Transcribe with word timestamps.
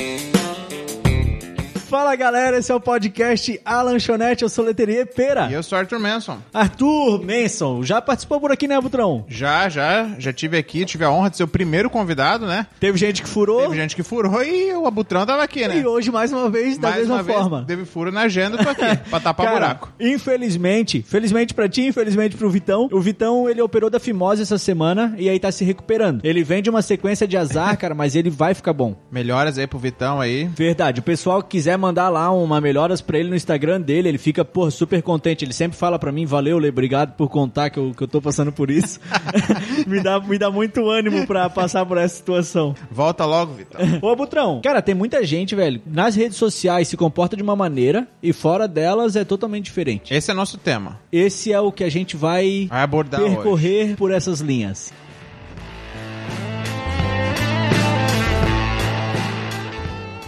Música 0.00 0.69
Fala 1.90 2.14
galera, 2.14 2.56
esse 2.56 2.70
é 2.70 2.74
o 2.74 2.78
podcast 2.78 3.60
A 3.64 3.82
Lanchonete, 3.82 4.44
eu 4.44 4.48
sou 4.48 4.64
Leteria 4.64 5.04
Pera. 5.04 5.48
E 5.50 5.54
eu 5.54 5.62
sou 5.64 5.76
Arthur 5.76 5.98
Manson. 5.98 6.38
Arthur 6.54 7.20
Manson, 7.20 7.82
já 7.82 8.00
participou 8.00 8.40
por 8.40 8.52
aqui, 8.52 8.68
né, 8.68 8.80
Butrão? 8.80 9.24
Já, 9.26 9.68
já, 9.68 10.08
já 10.16 10.32
tive 10.32 10.56
aqui, 10.56 10.84
tive 10.84 11.04
a 11.04 11.10
honra 11.10 11.30
de 11.30 11.38
ser 11.38 11.42
o 11.42 11.48
primeiro 11.48 11.90
convidado, 11.90 12.46
né? 12.46 12.68
Teve 12.78 12.96
gente 12.96 13.20
que 13.20 13.28
furou. 13.28 13.62
Teve 13.62 13.74
gente 13.74 13.96
que 13.96 14.04
furou 14.04 14.40
e 14.40 14.72
o 14.72 14.86
Abutrão 14.86 15.26
tava 15.26 15.42
aqui, 15.42 15.66
né? 15.66 15.78
E 15.78 15.84
hoje, 15.84 16.12
mais 16.12 16.32
uma 16.32 16.48
vez, 16.48 16.78
da 16.78 16.90
Mais 16.90 17.00
mesma 17.00 17.14
uma 17.16 17.22
vez, 17.24 17.36
forma. 17.36 17.64
teve 17.66 17.84
furo 17.84 18.12
na 18.12 18.20
agenda, 18.20 18.56
tô 18.56 18.68
aqui, 18.68 18.96
pra 19.10 19.18
tapar 19.18 19.46
Cara, 19.46 19.58
buraco. 19.58 19.92
Infelizmente, 19.98 21.02
felizmente 21.02 21.52
pra 21.52 21.68
ti, 21.68 21.88
infelizmente 21.88 22.36
pro 22.36 22.48
Vitão. 22.48 22.88
O 22.92 23.00
Vitão, 23.00 23.48
ele 23.50 23.60
operou 23.60 23.90
da 23.90 23.98
fimose 23.98 24.42
essa 24.42 24.58
semana 24.58 25.12
e 25.18 25.28
aí 25.28 25.40
tá 25.40 25.50
se 25.50 25.64
recuperando. 25.64 26.20
Ele 26.24 26.44
vem 26.44 26.62
de 26.62 26.70
uma 26.70 26.82
sequência 26.82 27.26
de 27.26 27.36
azar, 27.36 27.74
cara, 27.76 27.96
mas 27.96 28.14
ele 28.14 28.30
vai 28.30 28.54
ficar 28.54 28.72
bom. 28.72 28.94
Melhoras 29.10 29.58
aí 29.58 29.66
pro 29.66 29.76
Vitão 29.76 30.20
aí. 30.20 30.44
Verdade. 30.44 31.00
O 31.00 31.02
pessoal 31.02 31.42
que 31.42 31.48
quiser 31.48 31.79
mandar 31.80 32.08
lá 32.08 32.30
uma 32.30 32.60
melhoras 32.60 33.00
pra 33.00 33.18
ele 33.18 33.30
no 33.30 33.36
Instagram 33.36 33.80
dele, 33.80 34.08
ele 34.08 34.18
fica, 34.18 34.44
pô, 34.44 34.70
super 34.70 35.02
contente. 35.02 35.44
Ele 35.44 35.52
sempre 35.52 35.76
fala 35.76 35.98
pra 35.98 36.12
mim, 36.12 36.26
valeu, 36.26 36.58
Lê, 36.58 36.68
obrigado 36.68 37.14
por 37.16 37.28
contar 37.28 37.70
que 37.70 37.78
eu, 37.78 37.92
que 37.96 38.02
eu 38.02 38.08
tô 38.08 38.20
passando 38.20 38.52
por 38.52 38.70
isso. 38.70 39.00
me, 39.86 40.00
dá, 40.02 40.20
me 40.20 40.38
dá 40.38 40.50
muito 40.50 40.88
ânimo 40.88 41.26
pra 41.26 41.48
passar 41.50 41.84
por 41.86 41.98
essa 41.98 42.14
situação. 42.16 42.74
Volta 42.90 43.24
logo, 43.24 43.54
Vitão. 43.54 43.80
Ô, 44.02 44.14
Butrão, 44.14 44.60
cara, 44.62 44.82
tem 44.82 44.94
muita 44.94 45.24
gente, 45.24 45.54
velho, 45.54 45.80
nas 45.86 46.14
redes 46.14 46.36
sociais 46.36 46.88
se 46.88 46.96
comporta 46.96 47.36
de 47.36 47.42
uma 47.42 47.56
maneira 47.56 48.06
e 48.22 48.32
fora 48.32 48.68
delas 48.68 49.16
é 49.16 49.24
totalmente 49.24 49.64
diferente. 49.64 50.12
Esse 50.12 50.30
é 50.30 50.34
nosso 50.34 50.58
tema. 50.58 51.00
Esse 51.10 51.52
é 51.52 51.60
o 51.60 51.72
que 51.72 51.84
a 51.84 51.90
gente 51.90 52.16
vai 52.16 52.66
Vai 52.68 52.82
abordar 52.82 53.20
hoje. 53.22 53.34
percorrer 53.34 53.96
por 53.96 54.10
essas 54.12 54.40
linhas. 54.40 54.92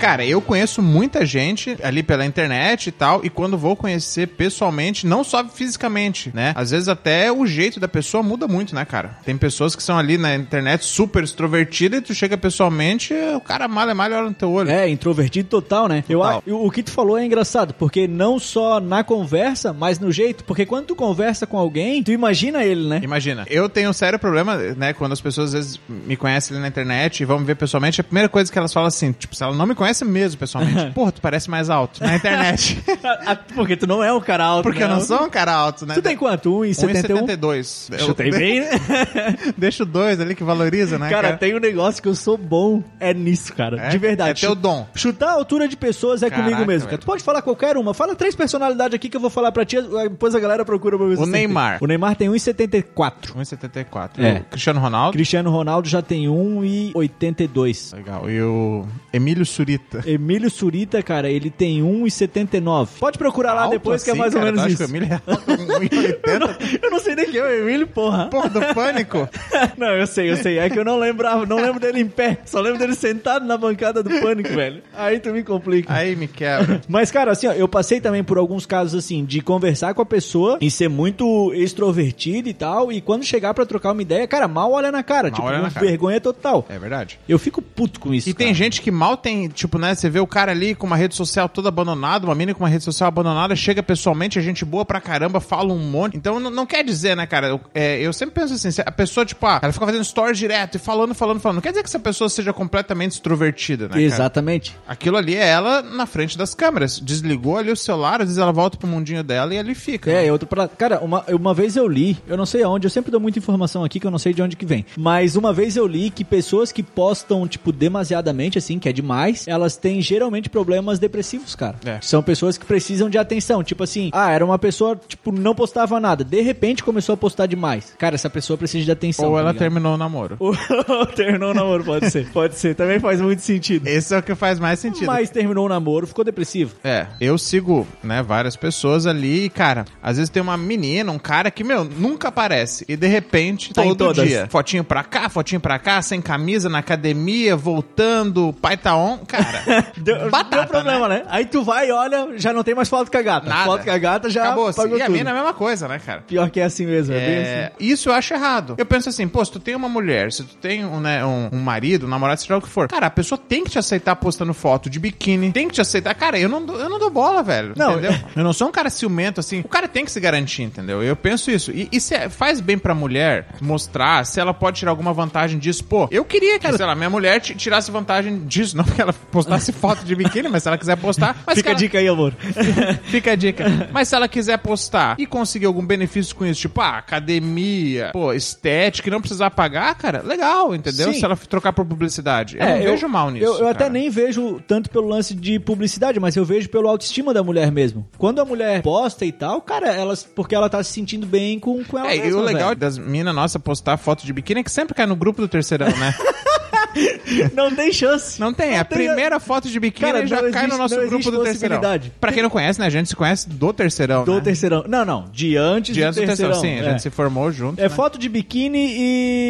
Cara, 0.02 0.26
eu 0.26 0.40
conheço 0.42 0.82
muita 0.82 1.24
gente 1.24 1.76
ali 1.80 2.02
pela 2.02 2.26
internet 2.26 2.88
e 2.88 2.90
tal, 2.90 3.24
e 3.24 3.30
quando 3.30 3.56
vou 3.56 3.76
conhecer 3.76 4.26
pessoalmente, 4.26 5.06
não 5.06 5.22
só 5.22 5.44
fisicamente, 5.46 6.32
né? 6.34 6.52
Às 6.56 6.72
vezes 6.72 6.88
até 6.88 7.30
o 7.30 7.46
jeito 7.46 7.78
da 7.78 7.86
pessoa 7.86 8.20
muda 8.20 8.48
muito, 8.48 8.74
né, 8.74 8.84
cara? 8.84 9.16
Tem 9.24 9.36
pessoas 9.36 9.76
que 9.76 9.82
são 9.82 9.96
ali 9.96 10.18
na 10.18 10.34
internet 10.34 10.84
super 10.84 11.22
extrovertidas 11.22 12.00
e 12.00 12.02
tu 12.02 12.14
chega 12.16 12.36
pessoalmente, 12.36 13.14
o 13.36 13.40
cara 13.40 13.68
mal 13.68 13.88
é 13.88 13.94
mal 13.94 14.10
olha 14.10 14.22
no 14.22 14.34
teu 14.34 14.50
olho. 14.50 14.68
É, 14.70 14.88
introvertido 14.88 15.48
total, 15.48 15.86
né? 15.86 16.02
Eu, 16.08 16.18
Total. 16.18 16.42
a- 16.48 16.52
o 16.52 16.68
que 16.68 16.82
tu 16.82 16.90
falou 16.90 17.16
é 17.16 17.24
engraçado, 17.24 17.72
porque 17.72 18.08
não 18.08 18.40
só 18.40 18.80
na 18.80 19.04
conversa, 19.04 19.72
mas 19.72 20.00
no 20.00 20.10
jeito. 20.10 20.42
Porque 20.42 20.66
quando 20.66 20.86
tu 20.86 20.96
conversa 20.96 21.46
com 21.46 21.56
alguém, 21.56 22.02
tu 22.02 22.10
imagina 22.10 22.64
ele, 22.64 22.88
né? 22.88 23.00
Imagina, 23.04 23.46
eu 23.48 23.68
tenho 23.68 23.90
um 23.90 23.92
sério 23.92 24.18
problema, 24.18 24.56
né, 24.56 24.92
quando 24.92 25.12
as 25.12 25.20
pessoas 25.20 25.50
às 25.50 25.52
vezes 25.52 25.80
me 25.88 26.16
conhecem 26.16 26.56
ali 26.56 26.60
na 26.62 26.66
internet 26.68 27.20
e 27.20 27.24
vão 27.24 27.38
me 27.38 27.44
ver 27.44 27.54
pessoalmente, 27.54 28.00
a 28.00 28.04
primeira 28.04 28.28
coisa 28.28 28.50
que 28.50 28.58
elas 28.58 28.72
falam 28.72 28.88
assim, 28.88 29.12
tipo, 29.12 29.36
se 29.36 29.44
ela 29.44 29.54
não 29.54 29.64
me 29.64 29.76
conhece 29.76 29.91
mesmo 30.04 30.38
pessoalmente, 30.38 30.90
porra, 30.94 31.12
tu 31.12 31.20
parece 31.20 31.50
mais 31.50 31.68
alto 31.70 32.02
na 32.02 32.16
internet. 32.16 32.82
Ah, 33.24 33.36
porque 33.54 33.76
tu 33.76 33.86
não 33.86 34.02
é 34.02 34.12
um 34.12 34.20
cara 34.20 34.44
alto, 34.44 34.62
Porque 34.64 34.82
eu 34.82 34.88
né? 34.88 34.94
não 34.94 35.00
sou 35.00 35.24
um 35.24 35.30
cara 35.30 35.52
alto, 35.52 35.84
né? 35.86 35.94
Tu 35.94 36.02
tem 36.02 36.16
quanto? 36.16 36.50
1,71? 36.60 37.22
1,72. 37.26 37.92
Eu- 37.92 37.98
Chutei 38.06 38.30
bem, 38.30 38.60
né? 38.60 38.68
Deixa 39.56 39.82
o 39.82 39.86
dois 39.86 40.20
ali 40.20 40.34
que 40.34 40.42
valoriza, 40.44 40.98
né, 40.98 41.08
cara, 41.10 41.22
cara? 41.28 41.36
tem 41.36 41.54
um 41.54 41.58
negócio 41.60 42.02
que 42.02 42.08
eu 42.08 42.14
sou 42.14 42.36
bom, 42.38 42.82
é 42.98 43.12
nisso, 43.12 43.52
cara. 43.54 43.76
É? 43.80 43.88
De 43.90 43.98
verdade. 43.98 44.30
É 44.44 44.46
teu 44.48 44.54
dom. 44.54 44.86
Chutar 44.94 45.28
a 45.30 45.32
altura 45.34 45.68
de 45.68 45.76
pessoas 45.76 46.22
é 46.22 46.30
Caraca, 46.30 46.48
comigo 46.50 46.66
mesmo, 46.66 46.88
cara. 46.88 46.98
Tu 46.98 47.06
pode 47.06 47.22
falar 47.22 47.42
qualquer 47.42 47.76
uma. 47.76 47.92
Fala 47.94 48.14
três 48.14 48.34
personalidades 48.34 48.94
aqui 48.94 49.08
que 49.08 49.16
eu 49.16 49.20
vou 49.20 49.30
falar 49.30 49.52
pra 49.52 49.64
ti, 49.64 49.76
depois 49.80 50.34
a 50.34 50.40
galera 50.40 50.64
procura 50.64 50.96
pra 50.96 51.06
ver 51.06 51.14
O 51.14 51.16
você 51.16 51.22
tem. 51.24 51.32
Neymar. 51.32 51.78
O 51.80 51.86
Neymar 51.86 52.16
tem 52.16 52.28
1,74. 52.28 53.34
1,74. 53.36 54.10
É. 54.18 54.38
O 54.40 54.44
Cristiano 54.44 54.80
Ronaldo. 54.80 55.12
Cristiano 55.12 55.50
Ronaldo 55.50 55.88
já 55.88 56.02
tem 56.02 56.26
1,82. 56.26 57.94
Legal. 57.94 58.30
E 58.30 58.40
o 58.42 58.86
Emílio 59.12 59.44
Surita. 59.46 59.81
Emílio 60.06 60.50
Surita, 60.50 61.02
cara, 61.02 61.30
ele 61.30 61.50
tem 61.50 61.80
1,79. 61.82 62.88
Pode 62.98 63.18
procurar 63.18 63.54
lá 63.54 63.62
Alto 63.62 63.72
depois 63.72 64.02
que 64.02 64.10
é 64.10 64.12
assim, 64.12 64.20
mais 64.20 64.34
ou 64.34 64.40
cara? 64.40 64.52
menos 64.52 64.62
Tu 64.62 64.66
acha 64.66 64.74
isso. 64.74 64.84
que 64.84 64.90
o 64.92 64.96
Emílio 64.96 65.12
é 65.12 65.30
alto 65.30 65.44
com 65.44 65.52
1,80? 65.56 66.80
Eu 66.82 66.90
não 66.90 67.00
sei 67.00 67.14
nem 67.16 67.30
quem 67.30 67.40
é 67.40 67.42
o 67.42 67.50
Emílio, 67.62 67.86
porra. 67.86 68.26
Porra, 68.28 68.48
do 68.48 68.60
pânico. 68.74 69.28
Não, 69.76 69.88
eu 69.88 70.06
sei, 70.06 70.30
eu 70.30 70.36
sei. 70.36 70.58
É 70.58 70.68
que 70.70 70.78
eu 70.78 70.84
não 70.84 70.98
lembrava, 70.98 71.46
não 71.46 71.56
lembro 71.56 71.80
dele 71.80 72.00
em 72.00 72.06
pé. 72.08 72.38
Só 72.44 72.60
lembro 72.60 72.78
dele 72.78 72.94
sentado 72.94 73.44
na 73.46 73.56
bancada 73.56 74.02
do 74.02 74.10
pânico, 74.20 74.50
velho. 74.50 74.82
Aí 74.94 75.18
tu 75.18 75.30
me 75.30 75.42
complica. 75.42 75.92
Aí 75.92 76.14
me 76.16 76.26
quebra. 76.28 76.80
Mas, 76.88 77.10
cara, 77.10 77.32
assim, 77.32 77.46
ó, 77.46 77.52
eu 77.52 77.66
passei 77.68 78.00
também 78.00 78.22
por 78.22 78.38
alguns 78.38 78.66
casos, 78.66 78.94
assim, 79.04 79.24
de 79.24 79.40
conversar 79.40 79.94
com 79.94 80.02
a 80.02 80.06
pessoa 80.06 80.58
e 80.60 80.70
ser 80.70 80.88
muito 80.88 81.52
extrovertido 81.54 82.48
e 82.48 82.54
tal, 82.54 82.92
e 82.92 83.00
quando 83.00 83.24
chegar 83.24 83.54
pra 83.54 83.64
trocar 83.66 83.92
uma 83.92 84.02
ideia, 84.02 84.26
cara, 84.26 84.46
mal 84.46 84.72
olha 84.72 84.92
na 84.92 85.02
cara, 85.02 85.28
Mal 85.30 85.34
tipo, 85.36 85.46
olha 85.48 85.60
na 85.62 85.70
cara. 85.70 85.86
vergonha 85.86 86.20
total. 86.20 86.66
É 86.68 86.78
verdade. 86.78 87.18
Eu 87.28 87.38
fico 87.38 87.60
puto 87.62 87.98
com 88.00 88.12
isso, 88.14 88.28
E 88.28 88.34
tem 88.34 88.48
cara. 88.48 88.56
gente 88.56 88.80
que 88.80 88.90
mal 88.90 89.16
tem, 89.16 89.48
tipo, 89.48 89.71
né? 89.78 89.94
Você 89.94 90.08
vê 90.08 90.20
o 90.20 90.26
cara 90.26 90.52
ali 90.52 90.74
com 90.74 90.86
uma 90.86 90.96
rede 90.96 91.14
social 91.14 91.48
toda 91.48 91.68
abandonada, 91.68 92.26
uma 92.26 92.34
mina 92.34 92.54
com 92.54 92.62
uma 92.62 92.68
rede 92.68 92.84
social 92.84 93.08
abandonada, 93.08 93.54
chega 93.56 93.82
pessoalmente, 93.82 94.38
a 94.38 94.42
gente 94.42 94.64
boa 94.64 94.84
pra 94.84 95.00
caramba, 95.00 95.40
fala 95.40 95.72
um 95.72 95.78
monte. 95.78 96.16
Então 96.16 96.38
não, 96.40 96.50
não 96.50 96.66
quer 96.66 96.84
dizer, 96.84 97.16
né, 97.16 97.26
cara? 97.26 97.48
Eu, 97.48 97.60
é, 97.74 98.00
eu 98.00 98.12
sempre 98.12 98.34
penso 98.34 98.54
assim, 98.54 98.68
a 98.84 98.92
pessoa, 98.92 99.24
tipo, 99.24 99.44
ah, 99.46 99.60
ela 99.62 99.72
fica 99.72 99.86
fazendo 99.86 100.04
stories 100.04 100.38
direto 100.38 100.76
e 100.76 100.78
falando, 100.78 101.14
falando, 101.14 101.40
falando. 101.40 101.56
Não 101.56 101.62
quer 101.62 101.70
dizer 101.70 101.82
que 101.82 101.88
essa 101.88 101.98
pessoa 101.98 102.28
seja 102.28 102.52
completamente 102.52 103.12
extrovertida, 103.12 103.84
né? 103.84 103.90
cara? 103.90 104.02
Exatamente. 104.02 104.76
Aquilo 104.86 105.16
ali 105.16 105.36
é 105.36 105.48
ela 105.48 105.82
na 105.82 106.06
frente 106.06 106.36
das 106.36 106.54
câmeras. 106.54 106.98
Desligou 107.00 107.56
ali 107.56 107.70
o 107.70 107.76
celular, 107.76 108.20
às 108.20 108.28
vezes 108.28 108.38
ela 108.38 108.52
volta 108.52 108.76
pro 108.76 108.88
mundinho 108.88 109.22
dela 109.22 109.54
e 109.54 109.58
ali 109.58 109.74
fica. 109.74 110.10
É, 110.10 110.26
é 110.26 110.32
outro 110.32 110.46
pra... 110.46 110.68
Cara, 110.68 111.00
uma, 111.00 111.24
uma 111.30 111.54
vez 111.54 111.76
eu 111.76 111.86
li, 111.86 112.16
eu 112.26 112.36
não 112.36 112.46
sei 112.46 112.62
aonde, 112.62 112.86
eu 112.86 112.90
sempre 112.90 113.10
dou 113.10 113.20
muita 113.20 113.38
informação 113.38 113.84
aqui 113.84 114.00
que 114.00 114.06
eu 114.06 114.10
não 114.10 114.18
sei 114.18 114.32
de 114.32 114.42
onde 114.42 114.56
que 114.56 114.66
vem. 114.66 114.84
Mas 114.96 115.36
uma 115.36 115.52
vez 115.52 115.76
eu 115.76 115.86
li 115.86 116.10
que 116.10 116.24
pessoas 116.24 116.72
que 116.72 116.82
postam, 116.82 117.46
tipo, 117.46 117.72
demasiadamente, 117.72 118.58
assim, 118.58 118.78
que 118.78 118.88
é 118.88 118.92
demais, 118.92 119.46
elas 119.52 119.76
têm 119.76 120.00
geralmente 120.00 120.48
problemas 120.48 120.98
depressivos, 120.98 121.54
cara. 121.54 121.76
É. 121.84 121.98
São 122.00 122.22
pessoas 122.22 122.58
que 122.58 122.64
precisam 122.64 123.08
de 123.08 123.18
atenção. 123.18 123.62
Tipo 123.62 123.84
assim, 123.84 124.10
ah, 124.12 124.30
era 124.30 124.44
uma 124.44 124.58
pessoa, 124.58 124.98
tipo, 125.06 125.30
não 125.32 125.54
postava 125.54 126.00
nada. 126.00 126.24
De 126.24 126.40
repente 126.40 126.82
começou 126.82 127.12
a 127.14 127.16
postar 127.16 127.46
demais. 127.46 127.94
Cara, 127.98 128.14
essa 128.14 128.30
pessoa 128.30 128.56
precisa 128.56 128.84
de 128.84 128.90
atenção. 128.90 129.26
Ou 129.26 129.34
tá 129.34 129.40
ela 129.40 129.50
ligado? 129.50 129.58
terminou 129.62 129.94
o 129.94 129.96
namoro. 129.96 130.36
Ou 130.38 130.54
terminou 131.14 131.50
o 131.50 131.54
namoro, 131.54 131.84
pode 131.84 132.10
ser. 132.10 132.30
Pode 132.32 132.54
ser, 132.56 132.74
também 132.74 132.98
faz 132.98 133.20
muito 133.20 133.40
sentido. 133.40 133.86
Esse 133.86 134.14
é 134.14 134.18
o 134.18 134.22
que 134.22 134.34
faz 134.34 134.58
mais 134.58 134.78
sentido. 134.78 135.06
Mas 135.06 135.30
terminou 135.30 135.66
o 135.66 135.68
namoro, 135.68 136.06
ficou 136.06 136.24
depressivo. 136.24 136.74
É, 136.82 137.06
eu 137.20 137.36
sigo, 137.36 137.86
né, 138.02 138.22
várias 138.22 138.56
pessoas 138.56 139.06
ali 139.06 139.44
e, 139.44 139.50
cara, 139.50 139.84
às 140.02 140.16
vezes 140.16 140.30
tem 140.30 140.42
uma 140.42 140.56
menina, 140.56 141.12
um 141.12 141.18
cara 141.18 141.50
que, 141.50 141.62
meu, 141.62 141.84
nunca 141.84 142.28
aparece. 142.28 142.84
E 142.88 142.96
de 142.96 143.06
repente, 143.06 143.72
Tá 143.72 143.82
todo 143.82 144.14
dia. 144.14 144.46
Fotinho 144.48 144.84
pra 144.84 145.02
cá, 145.04 145.28
fotinho 145.28 145.60
pra 145.60 145.78
cá, 145.78 146.00
sem 146.02 146.20
camisa, 146.20 146.68
na 146.68 146.78
academia, 146.78 147.56
voltando, 147.56 148.48
o 148.48 148.52
pai 148.52 148.76
tá 148.76 148.96
on. 148.96 149.18
Cara, 149.26 149.41
Deu, 149.96 150.30
batata, 150.30 150.56
deu 150.56 150.66
problema, 150.66 151.08
né? 151.08 151.22
Aí 151.28 151.44
tu 151.46 151.62
vai 151.62 151.88
e 151.88 151.92
olha, 151.92 152.28
já 152.36 152.52
não 152.52 152.62
tem 152.62 152.74
mais 152.74 152.88
foto 152.88 153.10
com 153.10 153.16
a 153.18 153.22
gata. 153.22 153.48
Nada. 153.48 153.64
Foto 153.64 153.84
com 153.84 153.90
a 153.90 153.98
gata 153.98 154.28
já 154.30 154.44
Acabou 154.44 154.72
pagou 154.72 154.96
E 154.98 155.02
a 155.02 155.08
mina 155.08 155.30
é 155.30 155.32
a 155.32 155.36
mesma 155.36 155.54
coisa, 155.54 155.86
né, 155.88 155.98
cara? 156.04 156.22
Pior 156.22 156.50
que 156.50 156.60
é 156.60 156.64
assim 156.64 156.86
mesmo, 156.86 157.14
é, 157.14 157.18
bem 157.18 157.34
É, 157.34 157.64
assim. 157.76 157.86
Isso 157.92 158.08
eu 158.08 158.14
acho 158.14 158.34
errado. 158.34 158.74
Eu 158.78 158.86
penso 158.86 159.08
assim, 159.08 159.26
pô, 159.28 159.44
se 159.44 159.52
tu 159.52 159.58
tem 159.60 159.74
uma 159.74 159.88
mulher, 159.88 160.32
se 160.32 160.42
tu 160.44 160.56
tem 160.56 160.84
um, 160.84 161.00
né, 161.00 161.24
um, 161.24 161.48
um 161.52 161.60
marido, 161.60 162.06
um 162.06 162.08
namorado, 162.08 162.40
seja 162.40 162.56
o 162.56 162.60
que 162.62 162.68
for, 162.68 162.88
cara, 162.88 163.06
a 163.06 163.10
pessoa 163.10 163.38
tem 163.38 163.64
que 163.64 163.70
te 163.70 163.78
aceitar 163.78 164.16
postando 164.16 164.52
foto 164.54 164.88
de 164.90 164.98
biquíni, 164.98 165.52
tem 165.52 165.68
que 165.68 165.74
te 165.74 165.80
aceitar. 165.80 166.14
Cara, 166.14 166.38
eu 166.38 166.48
não, 166.48 166.64
dou- 166.64 166.78
eu 166.78 166.88
não 166.88 166.98
dou 166.98 167.10
bola, 167.10 167.42
velho. 167.42 167.74
Não, 167.76 167.92
entendeu? 167.92 168.12
Eu 168.36 168.44
não 168.44 168.52
sou 168.52 168.68
um 168.68 168.72
cara 168.72 168.90
ciumento, 168.90 169.40
assim. 169.40 169.60
O 169.60 169.68
cara 169.68 169.86
tem 169.88 170.04
que 170.04 170.10
se 170.10 170.20
garantir, 170.20 170.62
entendeu? 170.62 171.02
Eu 171.02 171.14
penso 171.16 171.50
isso. 171.50 171.70
E, 171.70 171.88
e 171.92 172.00
se 172.00 172.14
é- 172.14 172.28
faz 172.28 172.60
bem 172.60 172.78
pra 172.78 172.94
mulher 172.94 173.46
mostrar 173.60 174.24
se 174.26 174.40
ela 174.40 174.52
pode 174.54 174.78
tirar 174.78 174.90
alguma 174.90 175.12
vantagem 175.12 175.58
disso. 175.58 175.84
Pô, 175.84 176.08
eu 176.10 176.24
queria 176.24 176.58
que, 176.58 176.72
sei 176.72 176.86
lá, 176.86 176.94
minha 176.94 177.10
mulher 177.10 177.40
ti- 177.40 177.54
tirasse 177.54 177.90
vantagem 177.90 178.44
disso. 178.46 178.76
Não 178.76 178.84
porque 178.84 179.00
ela 179.02 179.12
postasse 179.32 179.72
foto 179.74 180.04
de 180.04 180.14
biquíni, 180.14 180.48
mas 180.48 180.62
se 180.62 180.68
ela 180.68 180.78
quiser 180.78 180.96
postar. 180.96 181.36
Mas 181.46 181.56
Fica 181.56 181.70
cara, 181.70 181.76
a 181.76 181.80
dica 181.80 181.98
aí, 181.98 182.06
amor. 182.06 182.34
Fica 183.04 183.32
a 183.32 183.34
dica. 183.34 183.64
Mas 183.92 184.08
se 184.08 184.14
ela 184.14 184.28
quiser 184.28 184.58
postar 184.58 185.16
e 185.18 185.26
conseguir 185.26 185.66
algum 185.66 185.84
benefício 185.84 186.36
com 186.36 186.44
isso, 186.46 186.60
tipo, 186.60 186.80
ah, 186.80 186.98
academia, 186.98 188.10
pô, 188.12 188.32
estética, 188.32 189.08
e 189.08 189.10
não 189.10 189.20
precisar 189.20 189.50
pagar, 189.50 189.94
cara, 189.96 190.22
legal, 190.22 190.74
entendeu? 190.74 191.12
Sim. 191.12 191.18
Se 191.18 191.24
ela 191.24 191.36
trocar 191.36 191.72
por 191.72 191.84
publicidade. 191.84 192.56
Eu 192.56 192.62
É, 192.62 192.78
não 192.78 192.84
vejo 192.92 193.08
mal 193.08 193.30
nisso. 193.30 193.44
Eu, 193.46 193.54
eu 193.60 193.68
até 193.68 193.88
nem 193.88 194.10
vejo 194.10 194.60
tanto 194.68 194.90
pelo 194.90 195.08
lance 195.08 195.34
de 195.34 195.58
publicidade, 195.58 196.20
mas 196.20 196.36
eu 196.36 196.44
vejo 196.44 196.68
pelo 196.68 196.88
autoestima 196.88 197.32
da 197.32 197.42
mulher 197.42 197.72
mesmo. 197.72 198.06
Quando 198.18 198.40
a 198.40 198.44
mulher 198.44 198.82
posta 198.82 199.24
e 199.24 199.32
tal, 199.32 199.60
cara, 199.62 199.88
elas, 199.88 200.22
porque 200.22 200.54
ela 200.54 200.68
tá 200.68 200.82
se 200.82 200.92
sentindo 200.92 201.26
bem 201.26 201.58
com, 201.58 201.82
com 201.84 201.98
ela 201.98 202.10
É, 202.10 202.16
e 202.16 202.20
mesma, 202.20 202.40
o 202.40 202.44
legal 202.44 202.68
velho. 202.68 202.80
das 202.80 202.98
minas 202.98 203.34
nossa 203.34 203.58
postar 203.58 203.96
foto 203.96 204.24
de 204.26 204.32
biquíni 204.32 204.60
é 204.60 204.62
que 204.62 204.70
sempre 204.70 204.94
cai 204.94 205.06
no 205.06 205.16
grupo 205.16 205.40
do 205.40 205.48
terceirão, 205.48 205.88
né? 205.96 206.14
Não 207.54 207.74
tem 207.74 207.92
chance. 207.92 208.40
Não 208.40 208.52
tem. 208.52 208.78
a 208.78 208.84
tem- 208.84 208.98
primeira 208.98 209.38
foto 209.40 209.68
de 209.68 209.78
biquíni 209.80 210.12
Cara, 210.12 210.26
já 210.26 210.42
não 210.42 210.50
cai 210.50 210.62
no 210.62 210.68
existe- 210.68 210.78
nosso 210.78 210.94
não 210.96 211.00
grupo 211.02 211.14
existe 211.16 211.30
do 211.30 211.42
terceirão. 211.42 211.80
Pra 212.20 212.32
quem 212.32 212.42
não 212.42 212.50
conhece, 212.50 212.78
né? 212.80 212.86
A 212.86 212.90
gente 212.90 213.08
se 213.08 213.16
conhece 213.16 213.48
do 213.48 213.72
terceirão, 213.72 214.24
Do 214.24 214.34
né? 214.34 214.40
terceirão. 214.40 214.84
Não, 214.86 215.04
não. 215.04 215.24
De 215.32 215.56
antes 215.56 215.94
De 215.94 216.02
antes 216.02 216.20
do 216.20 216.26
terceirão, 216.26 216.60
sim. 216.60 216.74
A 216.78 216.82
é. 216.82 216.84
gente 216.90 217.02
se 217.02 217.10
formou 217.10 217.50
junto. 217.50 217.78
É 217.80 217.84
né? 217.84 217.88
foto 217.88 218.18
de 218.18 218.28
biquíni 218.28 218.94